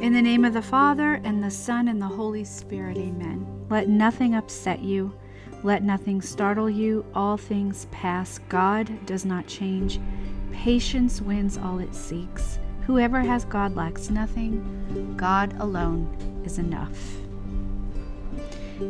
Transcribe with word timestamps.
In 0.00 0.12
the 0.12 0.22
name 0.22 0.44
of 0.44 0.52
the 0.52 0.62
Father, 0.62 1.20
and 1.24 1.42
the 1.42 1.50
Son, 1.50 1.88
and 1.88 2.00
the 2.00 2.06
Holy 2.06 2.44
Spirit, 2.44 2.96
amen. 2.96 3.66
Let 3.70 3.88
nothing 3.88 4.34
upset 4.36 4.80
you. 4.80 5.12
Let 5.64 5.82
nothing 5.82 6.22
startle 6.22 6.70
you. 6.70 7.04
All 7.14 7.36
things 7.36 7.86
pass. 7.90 8.38
God 8.48 9.04
does 9.06 9.24
not 9.24 9.48
change. 9.48 9.98
Patience 10.52 11.20
wins 11.20 11.58
all 11.58 11.80
it 11.80 11.94
seeks. 11.94 12.60
Whoever 12.82 13.20
has 13.20 13.44
God 13.44 13.74
lacks 13.74 14.10
nothing. 14.10 15.14
God 15.16 15.56
alone 15.58 16.06
is 16.44 16.58
enough. 16.58 17.16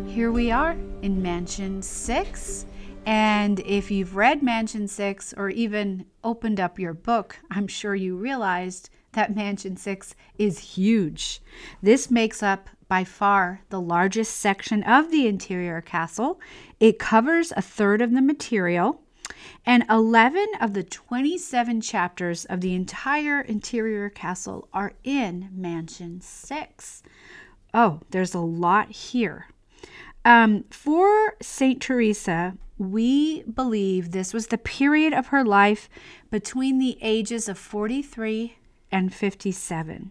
Here 0.07 0.31
we 0.31 0.51
are 0.51 0.77
in 1.01 1.23
Mansion 1.23 1.81
6. 1.81 2.67
And 3.07 3.61
if 3.61 3.89
you've 3.93 4.17
read 4.17 4.43
Mansion 4.43 4.89
6 4.89 5.33
or 5.37 5.49
even 5.49 6.07
opened 6.25 6.59
up 6.59 6.77
your 6.77 6.93
book, 6.93 7.39
I'm 7.53 7.69
sure 7.69 7.95
you 7.95 8.17
realized 8.17 8.91
that 9.13 9.35
Mansion 9.35 9.77
6 9.77 10.17
is 10.39 10.59
huge. 10.59 11.41
This 11.81 12.11
makes 12.11 12.43
up 12.43 12.69
by 12.89 13.05
far 13.05 13.63
the 13.71 13.81
largest 13.81 14.37
section 14.37 14.83
of 14.83 15.13
the 15.13 15.29
interior 15.29 15.81
castle. 15.81 16.41
It 16.81 16.99
covers 16.99 17.53
a 17.57 17.63
third 17.63 18.03
of 18.03 18.13
the 18.13 18.21
material, 18.21 19.01
and 19.65 19.85
11 19.89 20.45
of 20.61 20.75
the 20.75 20.83
27 20.83 21.81
chapters 21.81 22.45
of 22.47 22.61
the 22.61 22.75
entire 22.75 23.41
interior 23.41 24.11
castle 24.11 24.69
are 24.73 24.95
in 25.05 25.49
Mansion 25.53 26.21
6. 26.21 27.03
Oh, 27.73 28.01
there's 28.11 28.35
a 28.35 28.41
lot 28.41 28.91
here. 28.91 29.47
Um, 30.27 30.65
for 30.71 31.37
St. 31.41 31.81
Teresa, 31.81 32.59
we 32.79 33.45
believe 33.45 34.11
this 34.11 34.35
was 34.35 34.49
the 34.49 34.59
period 34.59 35.13
of 35.13 35.29
her 35.29 35.45
life 35.45 35.89
between 36.33 36.81
the 36.81 36.99
ages 37.01 37.49
of 37.49 37.57
43 37.57 38.57
and 38.91 39.15
57. 39.15 40.11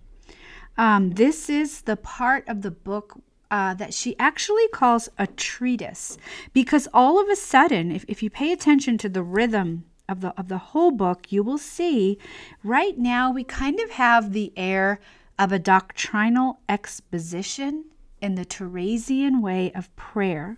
Um, 0.78 1.12
this 1.12 1.50
is 1.50 1.82
the 1.82 1.98
part 1.98 2.48
of 2.48 2.62
the 2.62 2.72
book 2.72 3.20
uh, 3.52 3.74
that 3.74 3.94
she 3.94 4.18
actually 4.18 4.70
calls 4.70 5.10
a 5.18 5.28
treatise 5.28 6.18
because 6.54 6.88
all 6.94 7.22
of 7.22 7.28
a 7.28 7.36
sudden, 7.36 7.92
if, 7.92 8.06
if 8.08 8.24
you 8.24 8.30
pay 8.30 8.54
attention 8.54 8.98
to 9.00 9.10
the 9.10 9.22
rhythm 9.22 9.84
of 10.08 10.22
the, 10.22 10.34
of 10.40 10.48
the 10.48 10.58
whole 10.58 10.92
book, 10.92 11.30
you 11.30 11.44
will 11.44 11.58
see 11.58 12.18
right 12.64 12.98
now 12.98 13.34
we 13.34 13.44
kind 13.44 13.82
of 13.82 13.90
have 13.92 14.32
the 14.32 14.54
air 14.56 15.02
of 15.38 15.52
a 15.52 15.60
doctrinal 15.60 16.60
exposition 16.70 17.84
in 18.22 18.36
the 18.36 18.46
Teresian 18.46 19.42
way 19.42 19.72
of 19.74 19.96
prayer 19.96 20.58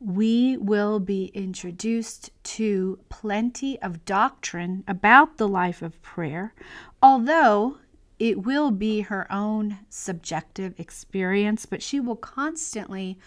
we 0.00 0.56
will 0.56 0.98
be 0.98 1.26
introduced 1.26 2.30
to 2.42 2.98
plenty 3.10 3.80
of 3.82 4.04
doctrine 4.06 4.82
about 4.88 5.36
the 5.36 5.46
life 5.46 5.82
of 5.82 6.00
prayer, 6.00 6.54
although 7.02 7.76
it 8.18 8.42
will 8.42 8.70
be 8.70 9.02
her 9.02 9.30
own 9.30 9.78
subjective 9.90 10.78
experience, 10.78 11.66
but 11.66 11.82
she 11.82 12.00
will 12.00 12.16
constantly 12.16 13.18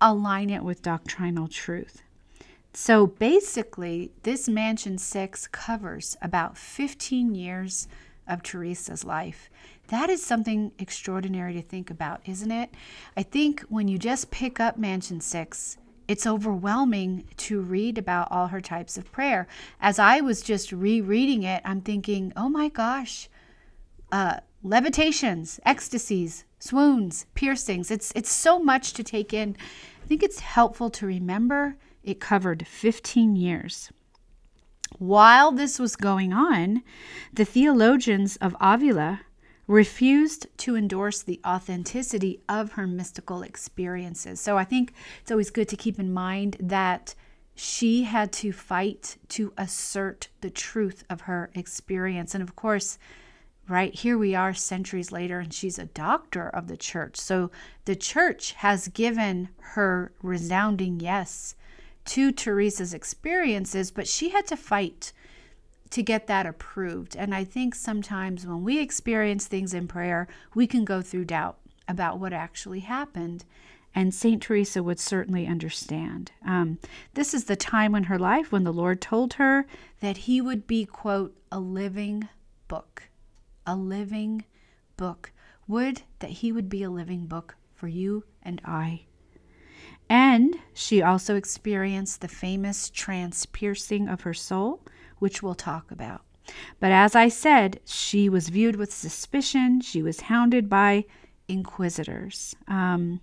align 0.00 0.48
it 0.48 0.64
with 0.64 0.82
doctrinal 0.82 1.46
truth. 1.46 2.02
So 2.72 3.06
basically, 3.06 4.10
this 4.22 4.48
Mansion 4.48 4.98
6 4.98 5.46
covers 5.48 6.16
about 6.22 6.56
15 6.56 7.34
years 7.34 7.86
of 8.26 8.42
Teresa's 8.42 9.04
life. 9.04 9.50
That 9.88 10.10
is 10.10 10.24
something 10.24 10.72
extraordinary 10.78 11.52
to 11.54 11.62
think 11.62 11.90
about, 11.90 12.20
isn't 12.24 12.50
it? 12.50 12.70
I 13.16 13.22
think 13.22 13.62
when 13.68 13.88
you 13.88 13.98
just 13.98 14.30
pick 14.30 14.58
up 14.60 14.78
Mansion 14.78 15.20
6, 15.20 15.76
it's 16.06 16.26
overwhelming 16.26 17.24
to 17.38 17.60
read 17.60 17.98
about 17.98 18.28
all 18.30 18.48
her 18.48 18.60
types 18.60 18.98
of 18.98 19.10
prayer. 19.10 19.46
As 19.80 19.98
I 19.98 20.20
was 20.20 20.42
just 20.42 20.72
rereading 20.72 21.42
it, 21.42 21.62
I'm 21.64 21.80
thinking, 21.80 22.32
oh 22.36 22.48
my 22.48 22.68
gosh, 22.68 23.28
uh, 24.12 24.40
levitations, 24.62 25.60
ecstasies, 25.64 26.44
swoons, 26.58 27.26
piercings. 27.34 27.90
It's 27.90 28.12
it's 28.14 28.30
so 28.30 28.58
much 28.58 28.92
to 28.94 29.02
take 29.02 29.32
in. 29.32 29.56
I 30.02 30.06
think 30.06 30.22
it's 30.22 30.40
helpful 30.40 30.90
to 30.90 31.06
remember 31.06 31.76
it 32.02 32.20
covered 32.20 32.66
15 32.66 33.36
years. 33.36 33.90
While 34.98 35.52
this 35.52 35.78
was 35.78 35.96
going 35.96 36.32
on, 36.32 36.82
the 37.32 37.44
theologians 37.44 38.36
of 38.36 38.56
Avila 38.60 39.20
refused 39.66 40.46
to 40.58 40.76
endorse 40.76 41.22
the 41.22 41.40
authenticity 41.46 42.40
of 42.48 42.72
her 42.72 42.86
mystical 42.86 43.42
experiences. 43.42 44.40
So 44.40 44.58
I 44.58 44.64
think 44.64 44.92
it's 45.20 45.30
always 45.30 45.50
good 45.50 45.68
to 45.70 45.76
keep 45.76 45.98
in 45.98 46.12
mind 46.12 46.56
that 46.60 47.14
she 47.54 48.02
had 48.04 48.32
to 48.32 48.52
fight 48.52 49.16
to 49.28 49.52
assert 49.56 50.28
the 50.40 50.50
truth 50.50 51.04
of 51.08 51.22
her 51.22 51.50
experience. 51.54 52.34
And 52.34 52.42
of 52.42 52.56
course, 52.56 52.98
right 53.68 53.94
here 53.94 54.18
we 54.18 54.34
are 54.34 54.52
centuries 54.52 55.12
later, 55.12 55.38
and 55.38 55.52
she's 55.52 55.78
a 55.78 55.86
doctor 55.86 56.48
of 56.48 56.66
the 56.66 56.76
church. 56.76 57.16
So 57.16 57.50
the 57.84 57.96
church 57.96 58.52
has 58.52 58.88
given 58.88 59.48
her 59.58 60.12
resounding 60.22 61.00
yes 61.00 61.54
to 62.06 62.32
Teresa's 62.32 62.94
experiences, 62.94 63.90
but 63.90 64.06
she 64.06 64.30
had 64.30 64.46
to 64.48 64.56
fight 64.56 65.12
to 65.90 66.02
get 66.02 66.26
that 66.26 66.46
approved. 66.46 67.16
And 67.16 67.34
I 67.34 67.44
think 67.44 67.74
sometimes 67.74 68.46
when 68.46 68.64
we 68.64 68.80
experience 68.80 69.46
things 69.46 69.72
in 69.72 69.86
prayer, 69.86 70.26
we 70.54 70.66
can 70.66 70.84
go 70.84 71.00
through 71.02 71.26
doubt 71.26 71.58
about 71.86 72.18
what 72.18 72.32
actually 72.32 72.80
happened. 72.80 73.44
And 73.94 74.12
St. 74.12 74.42
Teresa 74.42 74.82
would 74.82 74.98
certainly 74.98 75.46
understand. 75.46 76.32
Um, 76.44 76.78
this 77.14 77.32
is 77.32 77.44
the 77.44 77.54
time 77.54 77.94
in 77.94 78.04
her 78.04 78.18
life 78.18 78.50
when 78.50 78.64
the 78.64 78.72
Lord 78.72 79.00
told 79.00 79.34
her 79.34 79.66
that 80.00 80.16
he 80.18 80.40
would 80.40 80.66
be, 80.66 80.84
quote, 80.84 81.36
a 81.52 81.60
living 81.60 82.28
book. 82.66 83.04
A 83.66 83.76
living 83.76 84.44
book. 84.96 85.30
Would 85.68 86.02
that 86.18 86.30
he 86.30 86.50
would 86.50 86.68
be 86.68 86.82
a 86.82 86.90
living 86.90 87.26
book 87.26 87.54
for 87.72 87.86
you 87.86 88.24
and 88.42 88.60
I. 88.64 89.04
And 90.08 90.56
she 90.72 91.02
also 91.02 91.36
experienced 91.36 92.20
the 92.20 92.28
famous 92.28 92.90
transpiercing 92.90 94.12
of 94.12 94.22
her 94.22 94.34
soul, 94.34 94.80
which 95.18 95.42
we'll 95.42 95.54
talk 95.54 95.90
about. 95.90 96.22
But 96.78 96.92
as 96.92 97.14
I 97.14 97.28
said, 97.28 97.80
she 97.84 98.28
was 98.28 98.50
viewed 98.50 98.76
with 98.76 98.92
suspicion. 98.92 99.80
She 99.80 100.02
was 100.02 100.20
hounded 100.20 100.68
by 100.68 101.04
inquisitors. 101.48 102.54
Um, 102.68 103.20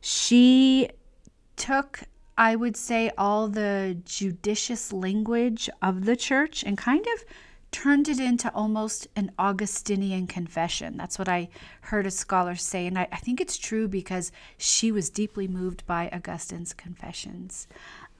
she 0.00 0.90
took, 1.56 2.02
I 2.36 2.56
would 2.56 2.76
say, 2.76 3.12
all 3.16 3.48
the 3.48 3.98
judicious 4.04 4.92
language 4.92 5.70
of 5.80 6.06
the 6.06 6.16
church 6.16 6.64
and 6.64 6.76
kind 6.76 7.06
of 7.14 7.24
turned 7.70 8.08
it 8.08 8.18
into 8.18 8.52
almost 8.54 9.06
an 9.14 9.32
Augustinian 9.38 10.26
confession. 10.26 10.96
That's 10.96 11.18
what 11.18 11.28
I 11.28 11.48
heard 11.82 12.06
a 12.06 12.10
scholar 12.10 12.56
say. 12.56 12.86
And 12.86 12.98
I, 12.98 13.08
I 13.12 13.16
think 13.16 13.40
it's 13.40 13.58
true 13.58 13.88
because 13.88 14.32
she 14.56 14.90
was 14.90 15.10
deeply 15.10 15.46
moved 15.46 15.86
by 15.86 16.08
Augustine's 16.12 16.72
confessions. 16.72 17.68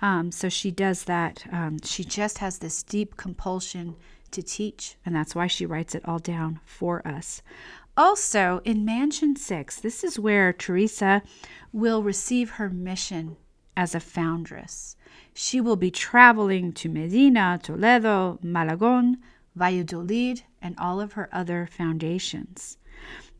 Um, 0.02 0.32
so 0.32 0.48
she 0.48 0.70
does 0.70 1.04
that. 1.04 1.44
Um, 1.52 1.78
she 1.84 2.04
just 2.04 2.38
has 2.38 2.58
this 2.58 2.82
deep 2.82 3.16
compulsion 3.16 3.96
to 4.30 4.42
teach, 4.42 4.96
and 5.04 5.14
that's 5.14 5.34
why 5.34 5.46
she 5.46 5.66
writes 5.66 5.94
it 5.94 6.06
all 6.06 6.18
down 6.18 6.60
for 6.64 7.06
us. 7.06 7.42
Also, 7.96 8.62
in 8.64 8.84
Mansion 8.84 9.36
6, 9.36 9.80
this 9.80 10.04
is 10.04 10.18
where 10.18 10.52
Teresa 10.52 11.22
will 11.72 12.02
receive 12.02 12.50
her 12.52 12.70
mission 12.70 13.36
as 13.76 13.94
a 13.94 14.00
foundress. 14.00 14.96
She 15.34 15.60
will 15.60 15.76
be 15.76 15.90
traveling 15.90 16.72
to 16.74 16.88
Medina, 16.88 17.58
Toledo, 17.62 18.38
Malagon, 18.42 19.18
Valladolid, 19.54 20.42
and 20.62 20.74
all 20.78 21.00
of 21.00 21.12
her 21.12 21.28
other 21.32 21.68
foundations. 21.70 22.78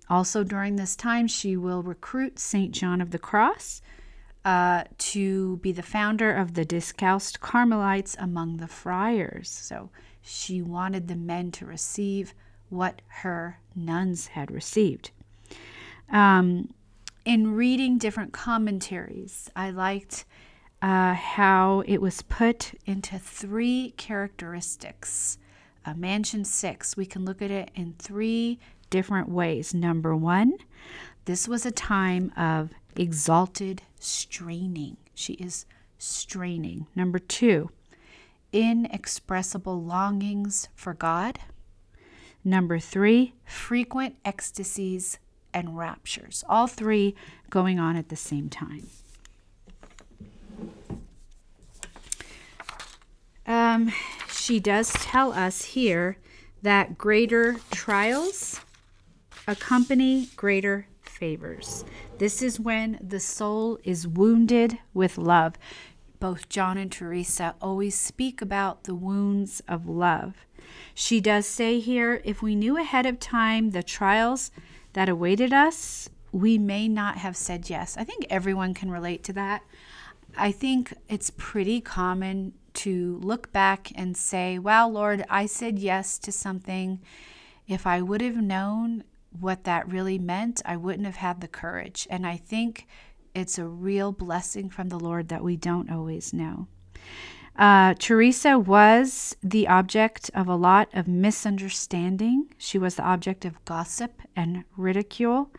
Also, 0.09 0.43
during 0.43 0.76
this 0.76 0.97
time, 0.97 1.28
she 1.28 1.56
will 1.56 1.82
recruit 1.82 2.38
St. 2.38 2.72
John 2.72 3.00
of 3.00 3.10
the 3.10 3.19
Cross 3.19 3.81
uh, 4.44 4.84
to 4.99 5.59
be 5.59 5.72
the 5.72 5.82
founder 5.82 6.32
of 6.32 6.54
the 6.54 6.65
Discalced 6.65 7.41
Carmelites 7.41 8.16
among 8.19 8.56
the 8.56 8.66
friars. 8.66 9.49
So 9.49 9.91
she 10.22 10.62
wanted 10.62 11.09
the 11.09 11.16
men 11.16 11.50
to 11.52 11.67
receive 11.67 12.34
what 12.69 13.02
her 13.08 13.58
nuns 13.75 14.29
had 14.29 14.50
received. 14.50 15.11
Um, 16.11 16.73
in 17.25 17.55
reading 17.55 17.99
different 17.99 18.32
commentaries, 18.32 19.50
I 19.55 19.70
liked 19.70 20.25
uh, 20.82 21.14
how 21.14 21.82
it 21.87 22.00
was 22.00 22.23
put 22.23 22.73
into 22.87 23.19
three 23.19 23.93
characteristics. 23.96 25.38
Mansion 25.97 26.44
six, 26.44 26.97
we 26.97 27.06
can 27.06 27.25
look 27.25 27.43
at 27.43 27.50
it 27.50 27.71
in 27.75 27.94
three 27.99 28.59
different 28.91 29.29
ways. 29.29 29.75
Number 29.75 30.15
one, 30.15 30.55
this 31.25 31.49
was 31.49 31.67
a 31.67 31.71
time 31.71 32.32
of 32.37 32.71
exalted 32.97 33.82
straining. 33.99 34.97
She 35.15 35.35
is 35.35 35.67
straining. 35.99 36.87
Number 36.94 37.19
two, 37.19 37.71
inexpressible 38.53 39.82
longings 39.82 40.69
for 40.75 40.94
God. 40.94 41.38
Number 42.44 42.79
three, 42.79 43.35
frequent 43.44 44.17
ecstasies 44.25 45.19
and 45.53 45.77
raptures. 45.77 46.43
All 46.49 46.67
three 46.67 47.15
going 47.50 47.79
on 47.79 47.97
at 47.97 48.09
the 48.09 48.17
same 48.17 48.49
time. 48.49 48.87
Um, 53.47 53.93
she 54.50 54.58
does 54.58 54.93
tell 54.94 55.32
us 55.32 55.62
here 55.62 56.17
that 56.61 56.99
greater 56.99 57.61
trials 57.70 58.58
accompany 59.47 60.26
greater 60.35 60.88
favors. 61.02 61.85
This 62.19 62.43
is 62.43 62.58
when 62.58 62.99
the 63.00 63.20
soul 63.20 63.79
is 63.85 64.08
wounded 64.08 64.81
with 64.93 65.17
love. 65.17 65.55
Both 66.19 66.49
John 66.49 66.79
and 66.79 66.91
Teresa 66.91 67.55
always 67.62 67.94
speak 67.94 68.43
about 68.43 68.82
the 68.82 68.94
wounds 68.97 69.62
of 69.69 69.87
love. 69.87 70.35
She 70.94 71.20
does 71.20 71.46
say 71.46 71.79
here 71.79 72.20
if 72.25 72.43
we 72.43 72.56
knew 72.56 72.76
ahead 72.76 73.06
of 73.06 73.20
time 73.20 73.70
the 73.70 73.85
trials 73.85 74.50
that 74.94 75.08
awaited 75.08 75.53
us, 75.53 76.11
we 76.32 76.58
may 76.58 76.88
not 76.88 77.19
have 77.19 77.37
said 77.37 77.70
yes. 77.70 77.96
I 77.96 78.03
think 78.03 78.26
everyone 78.29 78.75
can 78.75 78.91
relate 78.91 79.23
to 79.25 79.32
that. 79.35 79.62
I 80.37 80.53
think 80.53 80.94
it's 81.09 81.31
pretty 81.31 81.81
common 81.81 82.55
to 82.75 83.19
look 83.23 83.53
back 83.53 83.91
and 83.94 84.17
say, 84.17 84.59
Wow, 84.59 84.88
Lord, 84.88 85.25
I 85.29 85.47
said 85.47 85.79
yes 85.79 86.19
to 86.21 86.32
something. 86.32 87.00
If 87.67 87.87
I 87.87 88.00
would 88.00 88.21
have 88.21 88.37
known 88.37 89.05
what 89.38 89.65
that 89.65 89.88
really 89.88 90.19
meant, 90.19 90.61
I 90.65 90.77
wouldn't 90.77 91.06
have 91.06 91.17
had 91.17 91.41
the 91.41 91.49
courage. 91.49 92.06
And 92.11 92.27
I 92.27 92.37
think 92.37 92.87
it's 93.35 93.59
a 93.59 93.67
real 93.67 94.12
blessing 94.12 94.71
from 94.71 94.88
the 94.88 94.99
Lord 94.99 95.29
that 95.29 95.44
we 95.44 95.56
don't 95.56 95.91
always 95.91 96.32
know. 96.32 96.67
Uh, 97.56 97.94
Teresa 97.99 98.59
was 98.59 99.37
the 99.43 99.69
object 99.69 100.31
of 100.35 100.49
a 100.49 100.55
lot 100.55 100.88
of 100.94 101.06
misunderstanding. 101.06 102.53
She 102.56 102.79
was 102.79 102.94
the 102.94 103.03
object 103.03 103.44
of 103.44 103.65
gossip 103.65 104.23
and 104.35 104.65
ridicule. 104.77 105.50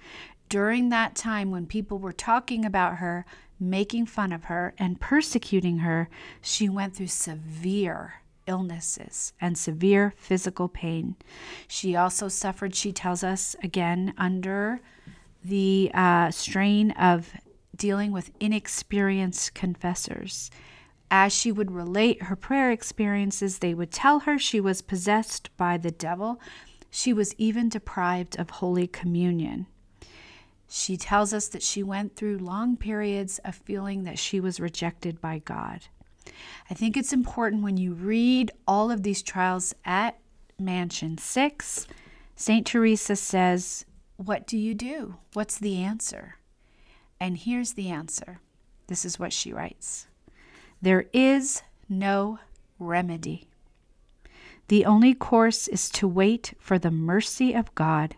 During 0.50 0.90
that 0.90 1.16
time 1.16 1.52
when 1.52 1.66
people 1.66 2.00
were 2.00 2.12
talking 2.12 2.66
about 2.66 2.98
her, 2.98 3.26
making 3.62 4.08
fun 4.08 4.31
of 4.34 4.46
her, 4.46 4.74
and 4.78 5.00
persecuting 5.00 5.80
her, 5.80 6.10
she 6.42 6.68
went 6.68 6.96
through 6.96 7.08
severe 7.08 8.16
illnesses 8.48 9.34
and 9.40 9.58
severe 9.58 10.13
physical 10.18 10.68
pain. 10.68 11.16
She 11.68 11.96
also 11.96 12.28
suffered, 12.28 12.75
she 12.75 12.92
tells 12.92 13.24
us 13.24 13.56
again, 13.63 14.13
under 14.18 14.81
the 15.44 15.92
uh, 15.94 16.31
strain 16.31 16.92
of 16.92 17.31
dealing 17.75 18.12
with 18.12 18.31
inexperienced 18.40 19.54
confessors. 19.54 20.52
As 21.10 21.34
she 21.34 21.52
would 21.52 21.72
relate 21.72 22.24
her 22.24 22.36
prayer 22.36 22.72
experiences, 22.72 23.60
they 23.60 23.74
would 23.74 23.92
tell 23.92 24.22
her 24.22 24.40
she 24.40 24.60
was 24.60 24.81
possessed 24.81 25.50
by 25.58 25.78
the 25.78 25.92
devil. 25.92 26.40
She 26.90 27.13
was 27.13 27.36
even 27.38 27.69
deprived 27.69 28.40
of 28.40 28.50
Holy 28.50 28.88
Communion. 28.88 29.68
She 30.74 30.96
tells 30.96 31.34
us 31.34 31.50
that 31.50 31.64
she 31.64 31.84
went 31.84 32.16
through 32.16 32.38
long 32.38 32.78
periods 32.78 33.42
of 33.44 33.56
feeling 33.56 34.06
that 34.06 34.18
she 34.18 34.40
was 34.40 34.62
rejected 34.62 35.20
by 35.20 35.40
God. 35.40 35.82
I 36.70 36.74
think 36.74 36.96
it's 36.96 37.12
important 37.12 37.62
when 37.62 37.76
you 37.76 37.94
read 37.94 38.52
all 38.66 38.90
of 38.90 39.04
these 39.04 39.22
trials 39.22 39.76
at 39.84 40.18
Mansion 40.58 41.18
6, 41.18 41.88
St. 42.38 42.66
Teresa 42.66 43.18
says, 43.18 43.86
What 44.16 44.48
do 44.48 44.58
you 44.58 44.74
do? 44.74 45.16
What's 45.34 45.58
the 45.58 45.84
answer? 45.84 46.38
And 47.20 47.38
here's 47.38 47.74
the 47.74 47.90
answer. 47.90 48.40
This 48.88 49.04
is 49.04 49.20
what 49.20 49.34
she 49.34 49.52
writes 49.52 50.08
There 50.82 51.08
is 51.12 51.64
no 51.90 52.40
remedy. 52.80 53.50
The 54.70 54.86
only 54.86 55.16
course 55.16 55.68
is 55.68 55.90
to 55.90 56.08
wait 56.08 56.54
for 56.60 56.80
the 56.80 56.92
mercy 56.92 57.54
of 57.54 57.76
God 57.76 58.16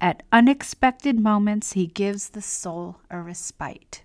at 0.00 0.22
unexpected 0.32 1.18
moments, 1.18 1.72
He 1.72 1.86
gives 1.86 2.30
the 2.30 2.42
soul 2.42 2.96
a 3.10 3.18
respite. 3.18 4.02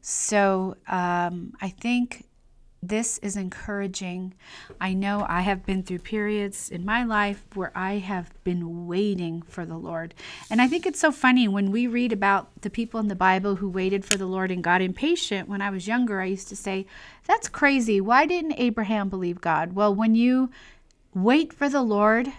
So 0.00 0.76
um, 0.88 1.54
I 1.60 1.68
think 1.68 2.24
this 2.82 3.18
is 3.18 3.36
encouraging. 3.36 4.34
I 4.80 4.92
know 4.92 5.24
I 5.28 5.42
have 5.42 5.64
been 5.64 5.84
through 5.84 6.00
periods 6.00 6.68
in 6.68 6.84
my 6.84 7.04
life 7.04 7.44
where 7.54 7.70
I 7.76 7.98
have 7.98 8.32
been 8.42 8.88
waiting 8.88 9.42
for 9.42 9.64
the 9.64 9.76
Lord. 9.76 10.14
And 10.50 10.60
I 10.60 10.66
think 10.66 10.84
it's 10.84 10.98
so 10.98 11.12
funny 11.12 11.46
when 11.46 11.70
we 11.70 11.86
read 11.86 12.12
about 12.12 12.48
the 12.62 12.70
people 12.70 12.98
in 12.98 13.06
the 13.06 13.14
Bible 13.14 13.56
who 13.56 13.68
waited 13.68 14.04
for 14.04 14.18
the 14.18 14.26
Lord 14.26 14.50
and 14.50 14.64
got 14.64 14.82
impatient. 14.82 15.48
When 15.48 15.62
I 15.62 15.70
was 15.70 15.86
younger, 15.86 16.20
I 16.20 16.24
used 16.26 16.48
to 16.48 16.56
say, 16.56 16.86
That's 17.28 17.48
crazy. 17.48 18.00
Why 18.00 18.26
didn't 18.26 18.58
Abraham 18.58 19.08
believe 19.08 19.40
God? 19.40 19.74
Well, 19.74 19.94
when 19.94 20.16
you 20.16 20.50
wait 21.14 21.52
for 21.52 21.68
the 21.68 21.82
Lord, 21.82 22.32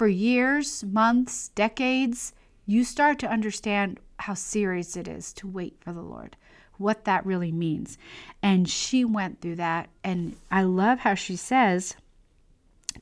for 0.00 0.08
years, 0.08 0.82
months, 0.82 1.48
decades, 1.48 2.32
you 2.64 2.84
start 2.84 3.18
to 3.18 3.30
understand 3.30 4.00
how 4.18 4.32
serious 4.32 4.96
it 4.96 5.06
is 5.06 5.30
to 5.34 5.46
wait 5.46 5.76
for 5.78 5.92
the 5.92 6.00
Lord, 6.00 6.38
what 6.78 7.04
that 7.04 7.26
really 7.26 7.52
means. 7.52 7.98
And 8.42 8.66
she 8.66 9.04
went 9.04 9.42
through 9.42 9.56
that. 9.56 9.90
And 10.02 10.36
I 10.50 10.62
love 10.62 11.00
how 11.00 11.12
she 11.12 11.36
says, 11.36 11.96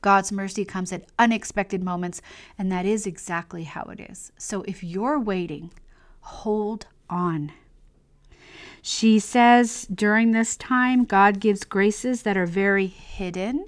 God's 0.01 0.33
mercy 0.33 0.65
comes 0.65 0.91
at 0.91 1.05
unexpected 1.17 1.81
moments, 1.81 2.21
and 2.57 2.69
that 2.69 2.85
is 2.85 3.07
exactly 3.07 3.63
how 3.63 3.83
it 3.83 4.01
is. 4.01 4.33
So 4.37 4.63
if 4.63 4.83
you're 4.83 5.21
waiting, 5.21 5.71
hold 6.19 6.87
on. 7.09 7.53
She 8.81 9.19
says 9.19 9.87
during 9.87 10.31
this 10.31 10.57
time, 10.57 11.05
God 11.05 11.39
gives 11.39 11.63
graces 11.63 12.23
that 12.23 12.35
are 12.35 12.45
very 12.45 12.87
hidden 12.87 13.67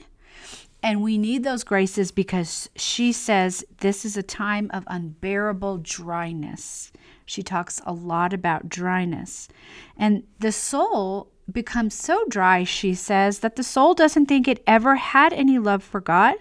and 0.84 1.02
we 1.02 1.18
need 1.18 1.44
those 1.44 1.64
graces 1.64 2.12
because 2.12 2.70
she 2.76 3.12
says 3.12 3.64
this 3.80 4.04
is 4.04 4.18
a 4.18 4.24
time 4.24 4.70
of 4.74 4.84
unbearable 4.88 5.80
dryness. 5.80 6.92
She 7.26 7.44
talks 7.44 7.82
a 7.86 7.94
lot 7.94 8.34
about 8.34 8.70
dryness. 8.70 9.48
And 9.96 10.24
the 10.40 10.52
soul 10.52 11.32
becomes 11.52 11.94
so 11.94 12.26
dry, 12.28 12.64
she 12.64 12.94
says, 12.94 13.40
that 13.40 13.56
the 13.56 13.64
soul 13.64 13.94
doesn't 13.94 14.26
think 14.26 14.48
it 14.48 14.64
ever 14.66 14.96
had 14.96 15.34
any 15.34 15.60
love 15.60 15.84
for 15.84 16.02
God 16.02 16.36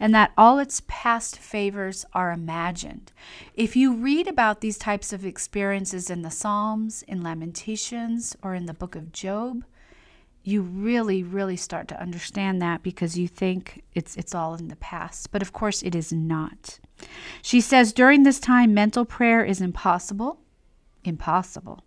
and 0.00 0.14
that 0.14 0.32
all 0.36 0.58
its 0.58 0.82
past 0.88 1.38
favors 1.38 2.06
are 2.14 2.32
imagined. 2.32 3.12
If 3.54 3.76
you 3.76 3.94
read 3.94 4.26
about 4.26 4.62
these 4.62 4.78
types 4.78 5.12
of 5.12 5.26
experiences 5.26 6.08
in 6.08 6.22
the 6.22 6.30
Psalms, 6.30 7.04
in 7.06 7.22
Lamentations, 7.22 8.34
or 8.42 8.54
in 8.54 8.64
the 8.64 8.72
book 8.72 8.96
of 8.96 9.12
Job, 9.12 9.62
you 10.42 10.62
really 10.62 11.22
really 11.22 11.56
start 11.56 11.88
to 11.88 12.00
understand 12.00 12.62
that 12.62 12.82
because 12.82 13.18
you 13.18 13.28
think 13.28 13.82
it's 13.94 14.16
it's 14.16 14.34
all 14.34 14.54
in 14.54 14.68
the 14.68 14.76
past. 14.76 15.30
But 15.30 15.42
of 15.42 15.52
course 15.52 15.82
it 15.82 15.94
is 15.94 16.12
not. 16.12 16.78
She 17.42 17.60
says 17.60 17.92
during 17.92 18.22
this 18.22 18.40
time 18.40 18.74
mental 18.74 19.04
prayer 19.04 19.44
is 19.44 19.60
impossible 19.60 20.38
impossible. 21.04 21.82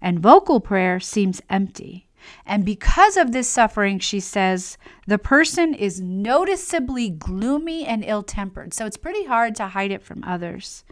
And 0.00 0.18
vocal 0.18 0.60
prayer 0.60 0.98
seems 0.98 1.40
empty. 1.48 2.08
And 2.44 2.64
because 2.64 3.16
of 3.16 3.32
this 3.32 3.48
suffering 3.48 3.98
she 3.98 4.20
says 4.20 4.78
the 5.06 5.18
person 5.18 5.74
is 5.74 6.00
noticeably 6.00 7.10
gloomy 7.10 7.84
and 7.84 8.04
ill-tempered. 8.04 8.74
So 8.74 8.86
it's 8.86 8.96
pretty 8.96 9.24
hard 9.24 9.56
to 9.56 9.68
hide 9.68 9.90
it 9.90 10.02
from 10.02 10.22
others. 10.24 10.84